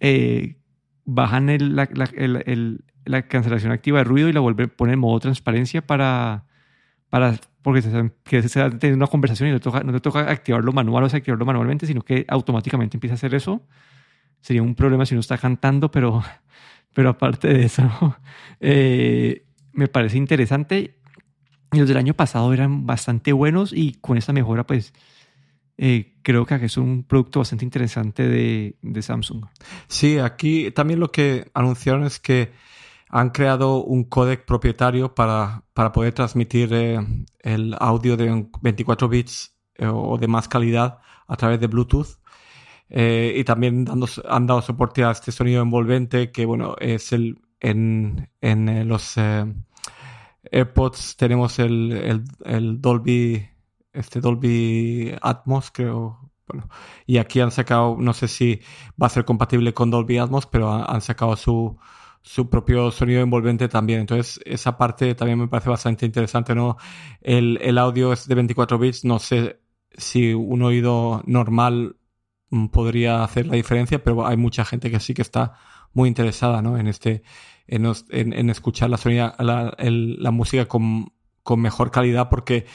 eh, 0.00 0.56
bajan 1.04 1.48
el, 1.48 1.76
la, 1.76 1.88
el, 2.14 2.84
la, 3.04 3.22
cancelación 3.22 3.72
activa 3.72 3.98
de 3.98 4.04
ruido 4.04 4.28
y 4.28 4.32
la 4.32 4.40
vuelven, 4.40 4.70
ponen 4.70 4.94
en 4.94 4.98
modo 5.00 5.20
transparencia 5.20 5.86
para, 5.86 6.44
para 7.10 7.36
porque 7.62 7.82
se, 7.82 8.12
que 8.24 8.42
se 8.42 8.70
teniendo 8.70 8.96
una 8.96 9.06
conversación 9.06 9.48
y 9.48 9.52
no 9.52 9.60
toca, 9.60 9.82
no 9.82 9.92
te 9.92 10.00
toca 10.00 10.30
activarlo 10.30 10.72
manual 10.72 11.04
o 11.04 11.06
activarlo 11.06 11.46
manualmente, 11.46 11.86
sino 11.86 12.02
que 12.02 12.24
automáticamente 12.28 12.96
empieza 12.96 13.14
a 13.14 13.16
hacer 13.16 13.34
eso. 13.34 13.62
Sería 14.40 14.62
un 14.62 14.74
problema 14.74 15.06
si 15.06 15.14
uno 15.14 15.20
está 15.20 15.38
cantando, 15.38 15.90
pero, 15.90 16.22
pero 16.94 17.10
aparte 17.10 17.48
de 17.48 17.64
eso, 17.64 18.16
eh, 18.60 19.44
me 19.72 19.88
parece 19.88 20.18
interesante. 20.18 20.98
Los 21.70 21.88
del 21.88 21.96
año 21.96 22.14
pasado 22.14 22.52
eran 22.52 22.84
bastante 22.86 23.32
buenos 23.32 23.72
y 23.72 23.94
con 23.94 24.18
esta 24.18 24.32
mejora, 24.32 24.66
pues 24.66 24.92
eh, 25.84 26.14
creo 26.22 26.46
que 26.46 26.54
es 26.54 26.76
un 26.76 27.02
producto 27.02 27.40
bastante 27.40 27.64
interesante 27.64 28.28
de, 28.28 28.76
de, 28.82 29.02
Samsung. 29.02 29.46
Sí, 29.88 30.16
aquí 30.20 30.70
también 30.70 31.00
lo 31.00 31.10
que 31.10 31.50
anunciaron 31.54 32.04
es 32.04 32.20
que 32.20 32.52
han 33.08 33.30
creado 33.30 33.82
un 33.82 34.04
códec 34.04 34.44
propietario 34.44 35.12
para, 35.16 35.64
para 35.74 35.90
poder 35.90 36.12
transmitir 36.12 36.72
eh, 36.72 37.00
el 37.40 37.74
audio 37.80 38.16
de 38.16 38.46
24 38.60 39.08
bits 39.08 39.56
eh, 39.74 39.88
o 39.88 40.16
de 40.18 40.28
más 40.28 40.46
calidad 40.46 41.00
a 41.26 41.36
través 41.36 41.58
de 41.58 41.66
Bluetooth. 41.66 42.20
y 42.88 43.42
también 43.42 43.84
dando, 43.84 44.06
han 44.28 44.46
dado 44.46 44.62
soporte 44.62 45.02
a 45.02 45.10
este 45.10 45.32
sonido 45.32 45.62
envolvente 45.62 46.30
que, 46.30 46.46
bueno, 46.46 46.76
es 46.78 47.12
el 47.12 47.40
en, 47.58 48.30
en 48.40 48.86
los 48.86 49.16
AirPods 50.52 51.16
tenemos 51.16 51.58
el, 51.58 52.22
el 52.44 52.80
Dolby 52.80 53.51
este 53.92 54.20
Dolby 54.20 55.14
Atmos, 55.20 55.70
creo. 55.70 56.30
Bueno, 56.48 56.68
y 57.06 57.18
aquí 57.18 57.40
han 57.40 57.50
sacado, 57.50 57.96
no 57.98 58.12
sé 58.12 58.28
si 58.28 58.60
va 59.00 59.06
a 59.06 59.10
ser 59.10 59.24
compatible 59.24 59.72
con 59.74 59.90
Dolby 59.90 60.18
Atmos, 60.18 60.46
pero 60.46 60.72
han, 60.72 61.00
sacado 61.00 61.36
su, 61.36 61.78
su 62.22 62.50
propio 62.50 62.90
sonido 62.90 63.22
envolvente 63.22 63.68
también. 63.68 64.00
Entonces, 64.00 64.40
esa 64.44 64.76
parte 64.76 65.14
también 65.14 65.38
me 65.38 65.48
parece 65.48 65.70
bastante 65.70 66.06
interesante, 66.06 66.54
¿no? 66.54 66.76
El, 67.20 67.58
el 67.62 67.78
audio 67.78 68.12
es 68.12 68.26
de 68.26 68.34
24 68.34 68.78
bits, 68.78 69.04
no 69.04 69.18
sé 69.18 69.60
si 69.96 70.32
un 70.34 70.62
oído 70.62 71.22
normal 71.26 71.96
podría 72.70 73.24
hacer 73.24 73.46
la 73.46 73.56
diferencia, 73.56 74.02
pero 74.02 74.26
hay 74.26 74.36
mucha 74.36 74.64
gente 74.64 74.90
que 74.90 75.00
sí 75.00 75.14
que 75.14 75.22
está 75.22 75.54
muy 75.92 76.08
interesada, 76.08 76.62
¿no? 76.62 76.76
En 76.76 76.86
este, 76.86 77.22
en, 77.66 77.86
en, 78.10 78.50
escuchar 78.50 78.90
la, 78.90 78.98
sonida, 78.98 79.34
la, 79.38 79.74
la 79.78 80.30
música 80.30 80.66
con, 80.66 81.12
con 81.42 81.60
mejor 81.60 81.90
calidad, 81.90 82.28
porque 82.28 82.66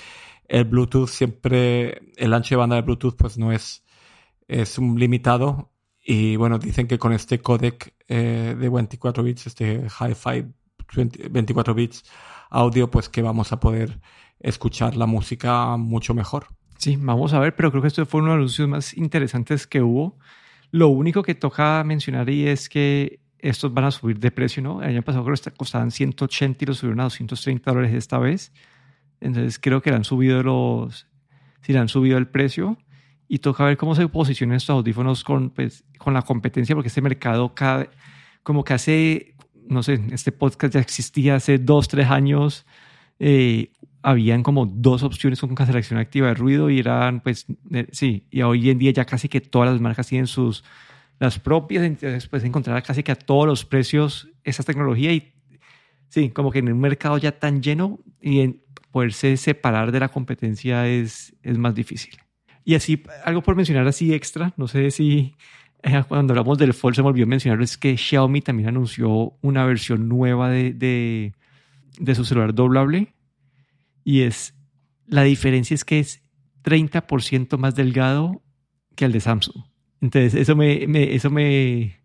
el 0.47 0.65
Bluetooth 0.65 1.07
siempre, 1.07 2.01
el 2.15 2.33
ancho 2.33 2.55
de 2.55 2.59
banda 2.59 2.75
de 2.75 2.81
Bluetooth 2.81 3.15
pues 3.17 3.37
no 3.37 3.51
es, 3.51 3.83
es 4.47 4.77
limitado 4.79 5.71
y 6.03 6.37
bueno, 6.37 6.57
dicen 6.57 6.87
que 6.87 6.97
con 6.97 7.11
este 7.11 7.39
codec 7.39 7.93
eh, 8.07 8.55
de 8.57 8.69
24 8.69 9.23
bits, 9.23 9.47
este 9.47 9.87
Hi-Fi 9.87 10.45
24 11.29 11.73
bits 11.73 12.03
audio, 12.49 12.89
pues 12.89 13.09
que 13.09 13.21
vamos 13.21 13.51
a 13.51 13.59
poder 13.59 13.99
escuchar 14.39 14.95
la 14.95 15.05
música 15.05 15.75
mucho 15.75 16.13
mejor. 16.13 16.47
Sí, 16.77 16.95
vamos 16.97 17.33
a 17.33 17.39
ver, 17.39 17.55
pero 17.55 17.71
creo 17.71 17.81
que 17.81 17.89
esto 17.89 18.05
fue 18.05 18.21
uno 18.21 18.31
de 18.31 18.37
los 18.37 18.43
anuncios 18.43 18.69
más 18.69 18.97
interesantes 18.97 19.67
que 19.67 19.81
hubo. 19.81 20.17
Lo 20.71 20.89
único 20.89 21.23
que 21.23 21.35
toca 21.35 21.83
mencionar 21.83 22.27
ahí 22.27 22.47
es 22.47 22.69
que 22.69 23.19
estos 23.39 23.73
van 23.73 23.85
a 23.85 23.91
subir 23.91 24.19
de 24.19 24.31
precio, 24.31 24.61
¿no? 24.61 24.81
El 24.81 24.89
año 24.89 25.01
pasado 25.01 25.25
creo 25.25 25.35
que 25.35 25.51
costaban 25.51 25.91
180 25.91 26.63
y 26.63 26.67
los 26.67 26.77
subieron 26.77 26.99
a 27.01 27.03
230 27.03 27.71
dólares 27.71 27.93
esta 27.93 28.17
vez. 28.17 28.53
Entonces 29.21 29.59
creo 29.59 29.81
que 29.81 29.89
le 29.89 29.97
han 29.97 30.03
subido 30.03 30.43
los, 30.43 31.07
si 31.61 31.73
le 31.73 31.79
han 31.79 31.89
subido 31.89 32.17
el 32.17 32.27
precio 32.27 32.77
y 33.27 33.39
toca 33.39 33.65
ver 33.65 33.77
cómo 33.77 33.95
se 33.95 34.07
posicionan 34.07 34.57
estos 34.57 34.75
audífonos 34.75 35.23
con, 35.23 35.49
pues, 35.49 35.83
con 35.97 36.13
la 36.13 36.21
competencia, 36.21 36.75
porque 36.75 36.87
este 36.87 37.01
mercado 37.01 37.53
cada, 37.53 37.87
como 38.43 38.63
que 38.63 38.73
hace, 38.73 39.35
no 39.67 39.83
sé, 39.83 39.99
este 40.11 40.31
podcast 40.31 40.73
ya 40.73 40.79
existía 40.79 41.35
hace 41.35 41.57
dos, 41.57 41.87
tres 41.87 42.09
años, 42.09 42.65
eh, 43.19 43.71
habían 44.01 44.43
como 44.43 44.65
dos 44.65 45.03
opciones 45.03 45.41
con 45.41 45.55
cancelación 45.55 45.99
activa 45.99 46.27
de 46.27 46.35
ruido 46.35 46.69
y 46.69 46.79
eran, 46.79 47.19
pues, 47.19 47.45
sí, 47.91 48.25
y 48.31 48.41
hoy 48.43 48.69
en 48.69 48.77
día 48.77 48.91
ya 48.91 49.05
casi 49.05 49.27
que 49.27 49.41
todas 49.41 49.69
las 49.69 49.81
marcas 49.81 50.07
tienen 50.07 50.27
sus, 50.27 50.63
las 51.19 51.39
propias, 51.39 51.83
entonces 51.83 52.27
puedes 52.27 52.45
encontrar 52.45 52.81
casi 52.83 53.03
que 53.03 53.11
a 53.11 53.15
todos 53.15 53.47
los 53.47 53.65
precios 53.65 54.29
esa 54.43 54.63
tecnología 54.63 55.11
y 55.11 55.33
sí, 56.09 56.29
como 56.29 56.51
que 56.51 56.59
en 56.59 56.71
un 56.71 56.79
mercado 56.79 57.17
ya 57.17 57.31
tan 57.37 57.61
lleno 57.61 57.99
y 58.21 58.41
en, 58.41 58.61
poderse 58.97 59.37
separar 59.37 59.91
de 59.91 59.99
la 59.99 60.09
competencia 60.09 60.87
es, 60.87 61.35
es 61.43 61.55
más 61.59 61.75
difícil. 61.75 62.17
Y 62.65 62.73
así, 62.73 63.03
algo 63.23 63.43
por 63.43 63.55
mencionar 63.55 63.87
así 63.87 64.11
extra, 64.11 64.55
no 64.57 64.67
sé 64.67 64.89
si 64.89 65.35
eh, 65.83 66.03
cuando 66.07 66.33
hablamos 66.33 66.57
del 66.57 66.73
Fold 66.73 66.95
se 66.95 67.03
me 67.03 67.09
olvidó 67.09 67.27
mencionar, 67.27 67.61
es 67.61 67.77
que 67.77 67.95
Xiaomi 67.95 68.41
también 68.41 68.69
anunció 68.69 69.37
una 69.41 69.67
versión 69.67 70.09
nueva 70.09 70.49
de, 70.49 70.73
de, 70.73 71.33
de 71.99 72.15
su 72.15 72.25
celular 72.25 72.55
doblable 72.55 73.13
y 74.03 74.21
es, 74.21 74.55
la 75.05 75.21
diferencia 75.21 75.75
es 75.75 75.85
que 75.85 75.99
es 75.99 76.23
30% 76.63 77.55
más 77.59 77.75
delgado 77.75 78.41
que 78.95 79.05
el 79.05 79.11
de 79.11 79.19
Samsung. 79.19 79.63
Entonces, 80.01 80.33
eso 80.33 80.55
me, 80.55 80.87
me, 80.87 81.13
eso 81.13 81.29
me, 81.29 81.99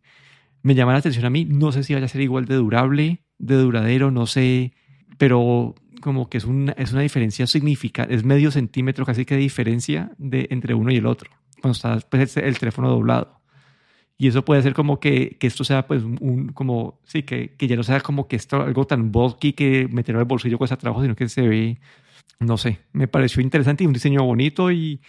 me 0.61 0.74
llama 0.74 0.92
la 0.92 0.98
atención 0.98 1.24
a 1.24 1.31
mí. 1.31 1.46
No 1.46 1.72
sé 1.72 1.85
si 1.85 1.94
vaya 1.94 2.05
a 2.05 2.09
ser 2.11 2.20
igual 2.20 2.44
de 2.44 2.57
durable, 2.57 3.24
de 3.38 3.55
duradero, 3.55 4.11
no 4.11 4.26
sé, 4.26 4.74
pero 5.22 5.76
como 6.00 6.28
que 6.28 6.38
es 6.38 6.44
una, 6.44 6.72
es 6.72 6.90
una 6.90 7.02
diferencia 7.02 7.46
significativa, 7.46 8.12
es 8.12 8.24
medio 8.24 8.50
centímetro 8.50 9.06
casi 9.06 9.24
que 9.24 9.37
de 9.37 9.40
diferencia 9.42 10.11
de, 10.18 10.48
entre 10.50 10.74
uno 10.74 10.90
y 10.90 10.96
el 10.96 11.06
otro, 11.06 11.30
cuando 11.61 11.76
está 11.76 11.96
pues, 12.11 12.37
el 12.38 12.58
teléfono 12.58 12.90
doblado. 12.90 13.38
Y 14.18 14.26
eso 14.26 14.44
puede 14.44 14.62
ser 14.62 14.74
como 14.74 14.98
que, 14.98 15.37
que 15.38 15.46
esto 15.46 15.62
sea 15.62 15.87
pues 15.87 16.02
un, 16.02 16.48
como, 16.48 16.98
sí, 17.04 17.22
que, 17.22 17.54
que, 17.54 17.68
ya 17.68 17.76
no 17.76 17.85
sea 17.85 18.00
como 18.00 18.26
que 18.26 18.35
esto 18.35 18.62
algo 18.62 18.85
tan 18.85 19.12
bulky 19.12 19.52
que 19.52 19.87
meterlo 19.92 20.18
el 20.18 20.26
bolsillo 20.26 20.58
cuesta 20.58 20.76
trabajo, 20.76 21.02
sino 21.02 21.14
que 21.14 21.28
se 21.28 21.46
ve, 21.46 21.78
no 22.40 22.56
sé, 22.56 22.80
me 22.92 23.06
pareció 23.06 23.40
interesante 23.42 23.85
y 23.85 23.87
un 23.87 23.92
diseño 23.92 24.24
bonito 24.24 24.72
y, 24.72 25.00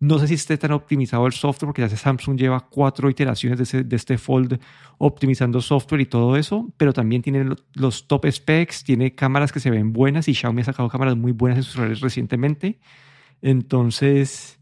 no 0.00 0.18
sé 0.18 0.28
si 0.28 0.34
esté 0.34 0.58
tan 0.58 0.72
optimizado 0.72 1.26
el 1.26 1.32
software, 1.32 1.68
porque 1.68 1.82
ya 1.82 1.88
Samsung 1.88 2.38
lleva 2.38 2.60
cuatro 2.68 3.08
iteraciones 3.08 3.72
de, 3.72 3.96
este 3.96 4.18
Fold 4.18 4.60
optimizando 4.98 5.60
software 5.60 6.00
y 6.00 6.06
todo 6.06 6.36
eso, 6.36 6.72
pero 6.76 6.92
también 6.92 7.22
tiene 7.22 7.54
los 7.74 8.06
top 8.06 8.26
specs, 8.30 8.84
tiene 8.84 9.14
cámaras 9.14 9.52
que 9.52 9.60
se 9.60 9.70
ven 9.70 9.92
buenas 9.92 10.28
y 10.28 10.34
Xiaomi 10.34 10.62
ha 10.62 10.64
sacado 10.64 10.88
cámaras 10.88 11.16
muy 11.16 11.32
buenas 11.32 11.58
en 11.58 11.62
sus 11.64 11.76
redes 11.76 12.00
recientemente. 12.00 12.78
Entonces, 13.40 14.60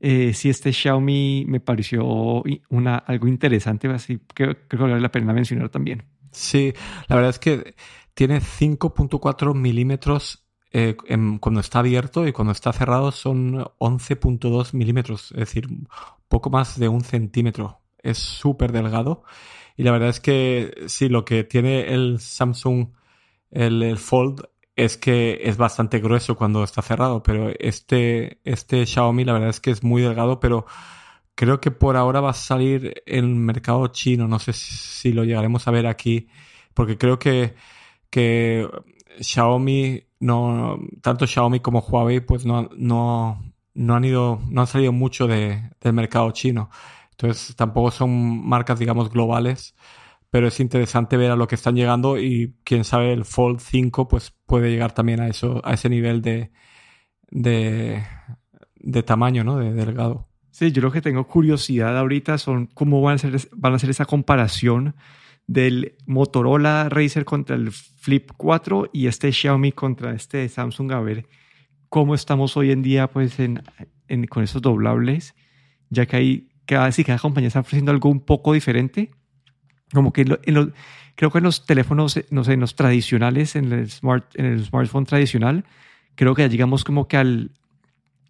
eh, 0.00 0.32
sí, 0.34 0.50
este 0.50 0.72
Xiaomi 0.72 1.44
me 1.48 1.60
pareció 1.60 2.42
una, 2.68 2.96
algo 2.96 3.26
interesante, 3.26 3.88
así 3.88 4.20
que 4.34 4.56
creo 4.68 4.68
que 4.68 4.76
vale 4.76 5.00
la 5.00 5.10
pena 5.10 5.32
mencionar 5.32 5.70
también. 5.70 6.04
Sí, 6.30 6.72
la 7.08 7.16
verdad 7.16 7.30
es 7.30 7.38
que 7.38 7.74
tiene 8.14 8.40
5.4 8.40 9.54
milímetros 9.54 10.43
eh, 10.76 10.96
cuando 11.38 11.60
está 11.60 11.78
abierto 11.78 12.26
y 12.26 12.32
cuando 12.32 12.50
está 12.50 12.72
cerrado 12.72 13.12
son 13.12 13.64
11.2 13.78 14.74
milímetros, 14.74 15.30
es 15.30 15.38
decir, 15.38 15.68
poco 16.28 16.50
más 16.50 16.78
de 16.80 16.88
un 16.88 17.02
centímetro. 17.02 17.80
Es 18.02 18.18
súper 18.18 18.72
delgado. 18.72 19.22
Y 19.76 19.84
la 19.84 19.92
verdad 19.92 20.08
es 20.08 20.18
que 20.18 20.74
sí, 20.88 21.08
lo 21.08 21.24
que 21.24 21.44
tiene 21.44 21.94
el 21.94 22.18
Samsung, 22.18 22.88
el, 23.52 23.96
Fold, 23.98 24.48
es 24.74 24.96
que 24.96 25.42
es 25.44 25.56
bastante 25.56 26.00
grueso 26.00 26.34
cuando 26.34 26.64
está 26.64 26.82
cerrado, 26.82 27.22
pero 27.22 27.52
este, 27.60 28.40
este 28.44 28.84
Xiaomi 28.84 29.24
la 29.24 29.34
verdad 29.34 29.50
es 29.50 29.60
que 29.60 29.70
es 29.70 29.84
muy 29.84 30.02
delgado, 30.02 30.40
pero 30.40 30.66
creo 31.36 31.60
que 31.60 31.70
por 31.70 31.96
ahora 31.96 32.20
va 32.20 32.30
a 32.30 32.34
salir 32.34 33.02
en 33.06 33.24
el 33.24 33.34
mercado 33.36 33.86
chino. 33.88 34.26
No 34.26 34.40
sé 34.40 34.52
si 34.52 35.12
lo 35.12 35.22
llegaremos 35.22 35.68
a 35.68 35.70
ver 35.70 35.86
aquí, 35.86 36.28
porque 36.74 36.98
creo 36.98 37.18
que 37.20 37.54
que 38.10 38.68
Xiaomi, 39.20 40.04
no, 40.24 40.78
tanto 41.02 41.26
Xiaomi 41.26 41.60
como 41.60 41.80
Huawei, 41.80 42.20
pues 42.20 42.46
no, 42.46 42.70
no, 42.78 43.42
no 43.74 43.94
han 43.94 44.04
ido, 44.04 44.40
no 44.48 44.62
han 44.62 44.66
salido 44.66 44.90
mucho 44.90 45.26
de, 45.26 45.70
del 45.82 45.92
mercado 45.92 46.30
chino. 46.30 46.70
Entonces 47.10 47.54
tampoco 47.56 47.90
son 47.90 48.48
marcas, 48.48 48.78
digamos, 48.78 49.10
globales, 49.10 49.74
pero 50.30 50.48
es 50.48 50.60
interesante 50.60 51.18
ver 51.18 51.30
a 51.30 51.36
lo 51.36 51.46
que 51.46 51.56
están 51.56 51.76
llegando 51.76 52.18
y 52.18 52.56
quién 52.64 52.84
sabe 52.84 53.12
el 53.12 53.26
Fold 53.26 53.60
5 53.60 54.08
pues 54.08 54.32
puede 54.46 54.70
llegar 54.70 54.92
también 54.92 55.20
a 55.20 55.28
eso, 55.28 55.60
a 55.62 55.74
ese 55.74 55.90
nivel 55.90 56.22
de, 56.22 56.52
de, 57.30 58.02
de 58.76 59.02
tamaño, 59.02 59.44
¿no? 59.44 59.58
De 59.58 59.74
delgado. 59.74 60.26
Sí, 60.50 60.72
yo 60.72 60.80
lo 60.80 60.90
que 60.90 61.02
tengo 61.02 61.26
curiosidad 61.26 61.98
ahorita 61.98 62.38
son 62.38 62.68
cómo 62.68 63.02
van 63.02 63.12
a 63.12 63.16
hacer, 63.16 63.36
van 63.52 63.74
a 63.74 63.76
hacer 63.76 63.90
esa 63.90 64.06
comparación 64.06 64.94
del 65.46 65.96
Motorola 66.06 66.88
Racer 66.88 67.24
contra 67.24 67.56
el 67.56 67.70
Flip 67.70 68.30
4 68.36 68.90
y 68.92 69.06
este 69.06 69.32
Xiaomi 69.32 69.72
contra 69.72 70.14
este 70.14 70.48
Samsung. 70.48 70.92
A 70.92 71.00
ver 71.00 71.26
cómo 71.88 72.14
estamos 72.14 72.56
hoy 72.56 72.70
en 72.70 72.82
día 72.82 73.08
pues 73.08 73.36
con 74.28 74.42
esos 74.42 74.62
doblables, 74.62 75.34
ya 75.90 76.06
que 76.06 76.16
hay 76.16 76.48
cada, 76.66 76.90
si 76.92 77.04
cada 77.04 77.18
compañía 77.18 77.48
está 77.48 77.60
ofreciendo 77.60 77.92
algo 77.92 78.08
un 78.08 78.20
poco 78.20 78.52
diferente. 78.52 79.10
Como 79.92 80.12
que 80.12 80.24
creo 81.14 81.30
que 81.30 81.38
en 81.38 81.44
los 81.44 81.66
teléfonos, 81.66 82.20
no 82.30 82.44
sé, 82.44 82.54
en 82.54 82.60
los 82.60 82.74
tradicionales, 82.74 83.54
en 83.54 83.72
el, 83.72 83.90
smart, 83.90 84.26
en 84.34 84.46
el 84.46 84.64
smartphone 84.64 85.04
tradicional, 85.04 85.64
creo 86.14 86.34
que 86.34 86.42
ya 86.42 86.48
llegamos 86.48 86.84
como 86.84 87.06
que 87.06 87.16
al, 87.16 87.50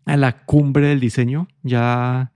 a 0.05 0.17
la 0.17 0.45
cumbre 0.45 0.89
del 0.89 1.01
diseño. 1.01 1.49
Ya, 1.63 2.33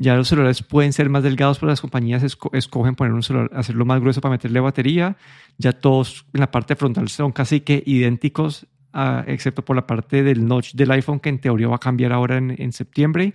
ya 0.00 0.16
los 0.16 0.28
celulares 0.28 0.62
pueden 0.62 0.94
ser 0.94 1.10
más 1.10 1.22
delgados, 1.22 1.58
pero 1.58 1.68
las 1.68 1.82
compañías 1.82 2.22
escogen 2.22 2.94
poner 2.94 3.12
un 3.12 3.22
celular, 3.22 3.50
hacerlo 3.52 3.84
más 3.84 4.00
grueso 4.00 4.22
para 4.22 4.32
meterle 4.32 4.58
batería. 4.58 5.18
Ya 5.58 5.72
todos 5.72 6.24
en 6.32 6.40
la 6.40 6.50
parte 6.50 6.74
frontal 6.74 7.10
son 7.10 7.32
casi 7.32 7.60
que 7.60 7.82
idénticos, 7.84 8.66
ah, 8.94 9.22
excepto 9.26 9.62
por 9.62 9.76
la 9.76 9.86
parte 9.86 10.22
del 10.22 10.46
notch 10.46 10.72
del 10.72 10.90
iPhone, 10.92 11.20
que 11.20 11.28
en 11.28 11.38
teoría 11.38 11.68
va 11.68 11.76
a 11.76 11.80
cambiar 11.80 12.14
ahora 12.14 12.38
en, 12.38 12.56
en 12.56 12.72
septiembre. 12.72 13.34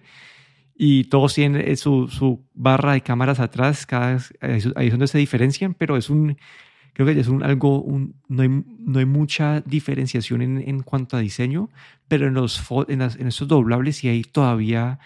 Y 0.76 1.04
todos 1.04 1.36
tienen 1.36 1.62
eh, 1.62 1.76
su, 1.76 2.08
su, 2.08 2.44
barra 2.56 2.94
de 2.94 3.02
cámaras 3.02 3.40
atrás, 3.40 3.86
cada, 3.86 4.18
ahí 4.42 4.88
es 4.88 4.92
donde 4.92 5.06
se 5.06 5.20
diferencian, 5.20 5.76
pero 5.76 5.98
es 5.98 6.10
un, 6.10 6.36
creo 6.94 7.06
que 7.06 7.20
es 7.20 7.28
un, 7.28 7.44
algo, 7.44 7.80
un, 7.80 8.16
no, 8.28 8.42
hay, 8.42 8.50
no 8.50 8.98
hay 8.98 9.06
mucha 9.06 9.62
diferenciación 9.62 10.42
en, 10.42 10.68
en 10.68 10.82
cuanto 10.82 11.16
a 11.16 11.20
diseño, 11.20 11.70
pero 12.08 12.28
en, 12.28 12.34
los, 12.34 12.60
en, 12.88 13.04
en 13.04 13.28
estos 13.28 13.48
doblables 13.48 13.98
sí 13.98 14.08
hay 14.08 14.24
todavía, 14.24 14.98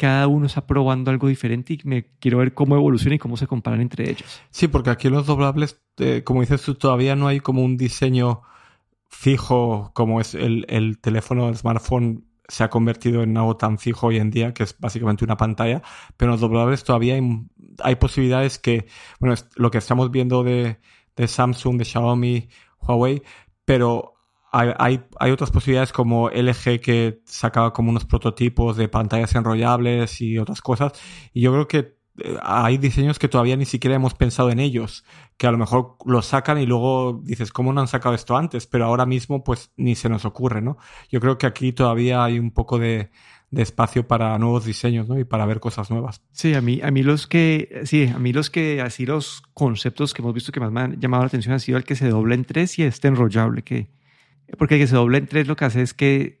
cada 0.00 0.28
uno 0.28 0.46
está 0.46 0.66
probando 0.66 1.10
algo 1.10 1.28
diferente 1.28 1.74
y 1.74 1.80
me 1.84 2.06
quiero 2.20 2.38
ver 2.38 2.54
cómo 2.54 2.74
evoluciona 2.74 3.16
y 3.16 3.18
cómo 3.18 3.36
se 3.36 3.46
comparan 3.46 3.82
entre 3.82 4.08
ellos. 4.08 4.40
Sí, 4.48 4.66
porque 4.66 4.88
aquí 4.88 5.10
los 5.10 5.26
doblables, 5.26 5.78
eh, 5.98 6.22
como 6.24 6.40
dices 6.40 6.62
tú, 6.62 6.74
todavía 6.74 7.16
no 7.16 7.28
hay 7.28 7.40
como 7.40 7.62
un 7.62 7.76
diseño 7.76 8.40
fijo 9.08 9.90
como 9.92 10.18
es 10.22 10.34
el, 10.34 10.64
el 10.70 10.98
teléfono, 11.00 11.50
el 11.50 11.56
smartphone 11.58 12.24
se 12.48 12.64
ha 12.64 12.70
convertido 12.70 13.22
en 13.22 13.36
algo 13.36 13.58
tan 13.58 13.78
fijo 13.78 14.06
hoy 14.06 14.16
en 14.16 14.30
día, 14.30 14.54
que 14.54 14.62
es 14.62 14.74
básicamente 14.78 15.22
una 15.22 15.36
pantalla, 15.36 15.82
pero 16.16 16.30
en 16.30 16.32
los 16.32 16.40
doblables 16.40 16.82
todavía 16.82 17.16
hay, 17.16 17.44
hay 17.80 17.96
posibilidades 17.96 18.58
que, 18.58 18.86
bueno, 19.18 19.34
lo 19.56 19.70
que 19.70 19.76
estamos 19.76 20.10
viendo 20.10 20.42
de, 20.42 20.80
de 21.14 21.28
Samsung, 21.28 21.76
de 21.76 21.84
Xiaomi, 21.84 22.48
Huawei, 22.80 23.22
pero 23.66 24.14
hay, 24.52 25.00
hay, 25.18 25.30
otras 25.30 25.50
posibilidades 25.50 25.92
como 25.92 26.28
LG 26.28 26.80
que 26.80 27.20
sacaba 27.24 27.72
como 27.72 27.90
unos 27.90 28.04
prototipos 28.04 28.76
de 28.76 28.88
pantallas 28.88 29.34
enrollables 29.34 30.20
y 30.20 30.38
otras 30.38 30.60
cosas. 30.60 30.92
Y 31.32 31.42
yo 31.42 31.52
creo 31.52 31.68
que 31.68 31.96
eh, 32.18 32.36
hay 32.42 32.78
diseños 32.78 33.18
que 33.18 33.28
todavía 33.28 33.56
ni 33.56 33.64
siquiera 33.64 33.96
hemos 33.96 34.14
pensado 34.14 34.50
en 34.50 34.58
ellos, 34.58 35.04
que 35.36 35.46
a 35.46 35.52
lo 35.52 35.58
mejor 35.58 35.96
los 36.04 36.26
sacan 36.26 36.58
y 36.58 36.66
luego 36.66 37.20
dices, 37.22 37.52
¿cómo 37.52 37.72
no 37.72 37.80
han 37.80 37.88
sacado 37.88 38.14
esto 38.14 38.36
antes? 38.36 38.66
Pero 38.66 38.86
ahora 38.86 39.06
mismo 39.06 39.44
pues 39.44 39.72
ni 39.76 39.94
se 39.94 40.08
nos 40.08 40.24
ocurre, 40.24 40.60
¿no? 40.60 40.78
Yo 41.08 41.20
creo 41.20 41.38
que 41.38 41.46
aquí 41.46 41.72
todavía 41.72 42.24
hay 42.24 42.38
un 42.38 42.50
poco 42.50 42.78
de, 42.78 43.10
de 43.50 43.62
espacio 43.62 44.06
para 44.06 44.38
nuevos 44.38 44.64
diseños, 44.64 45.08
¿no? 45.08 45.18
Y 45.18 45.24
para 45.24 45.46
ver 45.46 45.60
cosas 45.60 45.90
nuevas. 45.90 46.22
Sí, 46.32 46.54
a 46.54 46.60
mí, 46.60 46.80
a 46.82 46.90
mí 46.90 47.02
los 47.02 47.26
que, 47.26 47.82
sí, 47.84 48.06
a 48.06 48.18
mí 48.18 48.32
los 48.32 48.50
que, 48.50 48.80
así 48.80 49.06
los 49.06 49.42
conceptos 49.54 50.12
que 50.12 50.22
hemos 50.22 50.34
visto 50.34 50.52
que 50.52 50.60
más 50.60 50.72
me 50.72 50.80
han 50.80 51.00
llamado 51.00 51.22
la 51.22 51.28
atención 51.28 51.54
ha 51.54 51.58
sido 51.58 51.78
el 51.78 51.84
que 51.84 51.96
se 51.96 52.08
dobla 52.08 52.34
en 52.34 52.44
tres 52.44 52.78
y 52.78 52.82
este 52.82 53.08
enrollable, 53.08 53.62
que, 53.62 53.90
porque 54.58 54.74
el 54.74 54.80
que 54.80 54.86
se 54.86 54.96
dobla 54.96 55.18
en 55.18 55.26
tres 55.26 55.46
lo 55.46 55.56
que 55.56 55.64
hace 55.64 55.82
es 55.82 55.94
que 55.94 56.40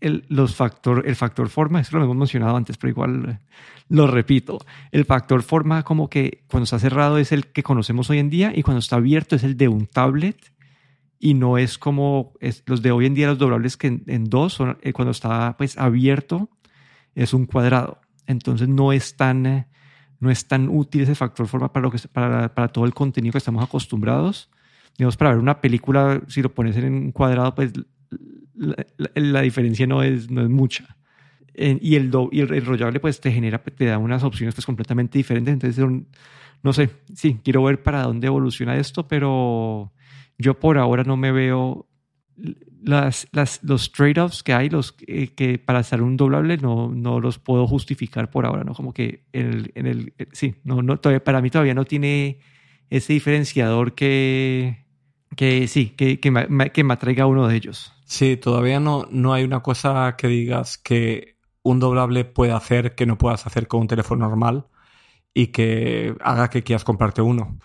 el, 0.00 0.24
los 0.28 0.54
factor, 0.54 1.04
el 1.06 1.16
factor 1.16 1.48
forma, 1.48 1.80
esto 1.80 1.98
lo 1.98 2.04
hemos 2.04 2.16
mencionado 2.16 2.56
antes, 2.56 2.76
pero 2.76 2.90
igual 2.90 3.40
lo 3.88 4.06
repito, 4.06 4.58
el 4.92 5.04
factor 5.04 5.42
forma 5.42 5.82
como 5.82 6.08
que 6.10 6.44
cuando 6.48 6.64
está 6.64 6.78
cerrado 6.78 7.18
es 7.18 7.32
el 7.32 7.46
que 7.46 7.62
conocemos 7.62 8.10
hoy 8.10 8.18
en 8.18 8.30
día 8.30 8.52
y 8.54 8.62
cuando 8.62 8.80
está 8.80 8.96
abierto 8.96 9.36
es 9.36 9.44
el 9.44 9.56
de 9.56 9.68
un 9.68 9.86
tablet 9.86 10.52
y 11.18 11.34
no 11.34 11.58
es 11.58 11.78
como 11.78 12.34
es, 12.40 12.62
los 12.66 12.82
de 12.82 12.90
hoy 12.90 13.06
en 13.06 13.14
día, 13.14 13.28
los 13.28 13.38
doblables 13.38 13.76
que 13.76 14.02
en, 14.06 14.24
dos, 14.24 14.54
son, 14.54 14.78
eh, 14.82 14.92
cuando 14.92 15.12
está 15.12 15.56
pues 15.56 15.78
abierto, 15.78 16.50
es 17.14 17.32
un 17.32 17.46
cuadrado. 17.46 18.00
Entonces 18.26 18.68
no 18.68 18.92
es 18.92 19.16
tan, 19.16 19.46
eh, 19.46 19.66
no 20.20 20.30
es 20.30 20.46
tan 20.46 20.68
útil 20.68 21.02
ese 21.02 21.14
factor 21.14 21.46
forma 21.46 21.72
para, 21.72 21.84
lo 21.84 21.90
que, 21.90 21.98
para, 22.08 22.54
para 22.54 22.68
todo 22.68 22.84
el 22.84 22.92
contenido 22.92 23.32
que 23.32 23.38
estamos 23.38 23.64
acostumbrados. 23.64 24.50
Digamos, 24.98 25.16
para 25.16 25.30
ver 25.30 25.38
una 25.38 25.60
película, 25.60 26.22
si 26.28 26.42
lo 26.42 26.54
pones 26.54 26.76
en 26.76 26.92
un 26.92 27.12
cuadrado, 27.12 27.54
pues 27.54 27.72
la, 28.54 28.76
la, 29.14 29.40
diferencia 29.42 29.86
no 29.86 30.02
es, 30.02 30.30
no 30.30 30.42
es 30.42 30.48
mucha. 30.48 30.96
y 31.54 31.96
el, 31.96 32.10
do, 32.10 32.28
y 32.32 32.40
el 32.40 32.52
enrollable 32.52 33.00
pues 33.00 33.20
te 33.20 33.30
genera, 33.30 33.58
te 33.58 33.84
da 33.84 33.98
unas 33.98 34.22
opciones 34.22 34.54
pues 34.54 34.66
completamente 34.66 35.18
diferentes. 35.18 35.52
Entonces, 35.52 35.84
no 36.62 36.72
sé, 36.72 36.90
sí, 37.14 37.40
quiero 37.44 37.62
ver 37.64 37.82
para 37.82 38.02
dónde 38.02 38.26
evoluciona 38.26 38.76
esto, 38.76 39.06
pero 39.06 39.92
yo 40.38 40.58
por 40.58 40.78
ahora 40.78 41.04
no 41.04 41.16
me 41.16 41.32
veo 41.32 41.88
las, 42.82 43.26
las, 43.32 43.62
los 43.62 43.92
trade-offs 43.92 44.42
que 44.42 44.52
hay, 44.52 44.68
los 44.68 44.92
que 44.92 45.62
para 45.64 45.80
hacer 45.80 46.02
un 46.02 46.16
doblable 46.16 46.56
no, 46.56 46.88
no 46.88 47.20
los 47.20 47.38
puedo 47.38 47.66
justificar 47.66 48.30
por 48.30 48.46
ahora, 48.46 48.64
¿no? 48.64 48.74
Como 48.74 48.92
que 48.92 49.24
en 49.32 49.46
el, 49.46 49.72
en 49.74 49.86
el 49.86 50.14
sí, 50.32 50.56
no, 50.64 50.82
no, 50.82 50.98
todavía, 50.98 51.22
para 51.22 51.40
mí 51.40 51.50
todavía 51.50 51.74
no 51.74 51.84
tiene 51.84 52.38
ese 52.90 53.12
diferenciador 53.12 53.94
que, 53.94 54.85
que 55.36 55.68
sí, 55.68 55.90
que, 55.90 56.20
que, 56.20 56.30
me, 56.30 56.72
que 56.72 56.84
me 56.84 56.94
atraiga 56.94 57.26
uno 57.26 57.46
de 57.46 57.56
ellos. 57.56 57.92
Sí, 58.04 58.36
todavía 58.36 58.80
no, 58.80 59.06
no 59.10 59.32
hay 59.32 59.44
una 59.44 59.62
cosa 59.62 60.16
que 60.16 60.28
digas 60.28 60.78
que 60.78 61.36
un 61.62 61.80
doblable 61.80 62.24
puede 62.24 62.52
hacer 62.52 62.94
que 62.94 63.06
no 63.06 63.18
puedas 63.18 63.46
hacer 63.46 63.68
con 63.68 63.80
un 63.82 63.88
teléfono 63.88 64.28
normal 64.28 64.68
y 65.34 65.48
que 65.48 66.16
haga 66.20 66.48
que 66.48 66.62
quieras 66.62 66.84
comprarte 66.84 67.22
uno. 67.22 67.58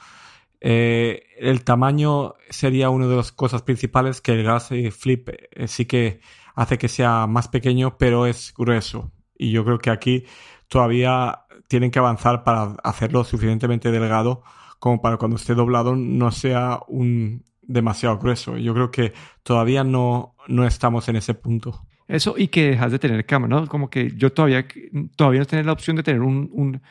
Eh, 0.60 1.24
el 1.38 1.64
tamaño 1.64 2.36
sería 2.50 2.90
una 2.90 3.08
de 3.08 3.16
las 3.16 3.32
cosas 3.32 3.62
principales 3.64 4.22
que 4.22 4.34
el 4.34 4.44
Galaxy 4.44 4.92
Flip 4.92 5.30
eh, 5.30 5.68
sí 5.68 5.86
que 5.86 6.22
hace 6.56 6.78
que 6.78 6.88
sea 6.88 7.28
más 7.28 7.48
pequeño, 7.48 7.98
pero 7.98 8.26
es 8.26 8.54
grueso. 8.58 9.12
Y 9.38 9.52
yo 9.52 9.64
creo 9.64 9.80
que 9.80 9.90
aquí 9.90 10.26
todavía 10.68 11.46
tienen 11.68 11.92
que 11.92 12.00
avanzar 12.00 12.44
para 12.44 12.76
hacerlo 12.84 13.24
suficientemente 13.24 13.92
delgado 13.92 14.44
como 14.80 15.02
para 15.02 15.18
cuando 15.18 15.38
esté 15.38 15.54
doblado 15.54 15.96
no 15.96 16.32
sea 16.32 16.80
un 16.88 17.46
demasiado 17.62 18.18
grueso. 18.18 18.58
Yo 18.58 18.74
creo 18.74 18.92
que 18.92 19.14
todavía 19.44 19.84
no, 19.84 20.36
no 20.48 20.66
estamos 20.66 21.08
en 21.10 21.16
ese 21.16 21.34
punto. 21.34 21.82
Eso 22.08 22.36
y 22.38 22.48
que 22.50 22.72
dejas 22.72 22.92
de 22.92 23.00
tener 23.00 23.26
cámara, 23.26 23.62
¿no? 23.62 23.68
Como 23.68 23.90
que 23.90 24.12
yo 24.16 24.34
todavía, 24.34 24.66
todavía 25.16 25.40
no 25.40 25.46
tengo 25.46 25.64
la 25.64 25.72
opción 25.72 25.96
de 25.96 26.04
tener 26.04 26.22
un, 26.22 26.50
un 26.52 26.82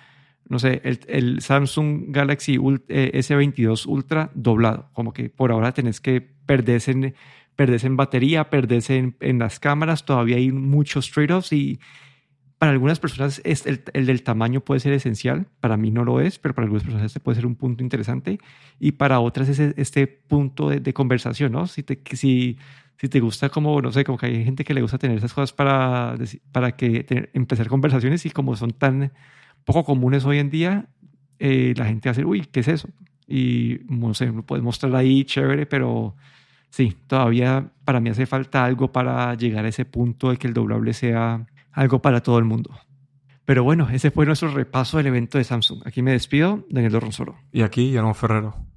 no 0.48 0.58
sé, 0.58 0.80
el, 0.82 1.40
Samsung 1.40 2.06
Galaxy 2.08 2.54
eh, 2.88 3.10
S22 3.14 3.86
Ultra 3.86 4.30
doblado. 4.34 4.90
Como 4.92 5.12
que 5.12 5.28
por 5.28 5.52
ahora 5.52 5.72
tenés 5.72 6.00
que 6.00 6.20
perderse 6.20 6.90
en, 6.92 7.14
perderse 7.54 7.86
en 7.86 7.96
batería, 7.96 8.50
perderse 8.50 9.14
en 9.20 9.38
las 9.38 9.60
cámaras. 9.60 10.04
Todavía 10.04 10.36
hay 10.36 10.50
muchos 10.50 11.10
trade-offs 11.10 11.52
y 11.52 11.78
para 12.60 12.72
algunas 12.72 13.00
personas 13.00 13.40
es 13.42 13.64
el, 13.64 13.82
el, 13.94 14.04
del 14.04 14.22
tamaño 14.22 14.60
puede 14.60 14.80
ser 14.80 14.92
esencial. 14.92 15.46
Para 15.60 15.78
mí 15.78 15.90
no 15.90 16.04
lo 16.04 16.20
es, 16.20 16.38
pero 16.38 16.54
para 16.54 16.66
algunas 16.66 16.84
personas 16.84 17.06
este 17.06 17.18
puede 17.18 17.36
ser 17.36 17.46
un 17.46 17.54
punto 17.54 17.82
interesante. 17.82 18.38
Y 18.78 18.92
para 18.92 19.18
otras 19.20 19.48
es 19.48 19.58
este 19.78 20.06
punto 20.06 20.68
de, 20.68 20.78
de 20.78 20.92
conversación, 20.92 21.52
¿no? 21.52 21.66
Si 21.66 21.82
te, 21.82 21.98
si, 22.14 22.58
si 22.98 23.08
te 23.08 23.18
gusta 23.18 23.48
como, 23.48 23.80
no 23.80 23.90
sé, 23.92 24.04
como 24.04 24.18
que 24.18 24.26
hay 24.26 24.44
gente 24.44 24.62
que 24.62 24.74
le 24.74 24.82
gusta 24.82 24.98
tener 24.98 25.16
esas 25.16 25.32
cosas 25.32 25.54
para, 25.54 26.16
para 26.52 26.76
que 26.76 27.30
empezar 27.32 27.66
conversaciones 27.66 28.26
y 28.26 28.30
como 28.30 28.54
son 28.56 28.72
tan 28.72 29.10
poco 29.64 29.82
comunes 29.82 30.26
hoy 30.26 30.36
en 30.36 30.50
día, 30.50 30.86
eh, 31.38 31.72
la 31.78 31.86
gente 31.86 32.10
hace, 32.10 32.26
uy, 32.26 32.42
¿qué 32.44 32.60
es 32.60 32.68
eso? 32.68 32.90
Y 33.26 33.80
no 33.88 34.12
sé, 34.12 34.26
lo 34.26 34.42
puedes 34.44 34.62
mostrar 34.62 34.94
ahí, 34.96 35.24
chévere, 35.24 35.64
pero 35.64 36.14
sí, 36.68 36.94
todavía 37.06 37.72
para 37.86 38.00
mí 38.00 38.10
hace 38.10 38.26
falta 38.26 38.66
algo 38.66 38.92
para 38.92 39.34
llegar 39.34 39.64
a 39.64 39.68
ese 39.68 39.86
punto 39.86 40.28
de 40.28 40.36
que 40.36 40.46
el 40.46 40.52
doblable 40.52 40.92
sea 40.92 41.46
algo 41.72 42.00
para 42.00 42.22
todo 42.22 42.38
el 42.38 42.44
mundo. 42.44 42.70
Pero 43.44 43.64
bueno, 43.64 43.88
ese 43.90 44.10
fue 44.10 44.26
nuestro 44.26 44.48
repaso 44.50 44.98
del 44.98 45.08
evento 45.08 45.38
de 45.38 45.44
Samsung. 45.44 45.82
Aquí 45.84 46.02
me 46.02 46.12
despido, 46.12 46.66
Daniel 46.70 47.00
Ronsoro. 47.00 47.36
Y 47.52 47.62
aquí, 47.62 47.86
Guillermo 47.86 48.14
Ferrero. 48.14 48.69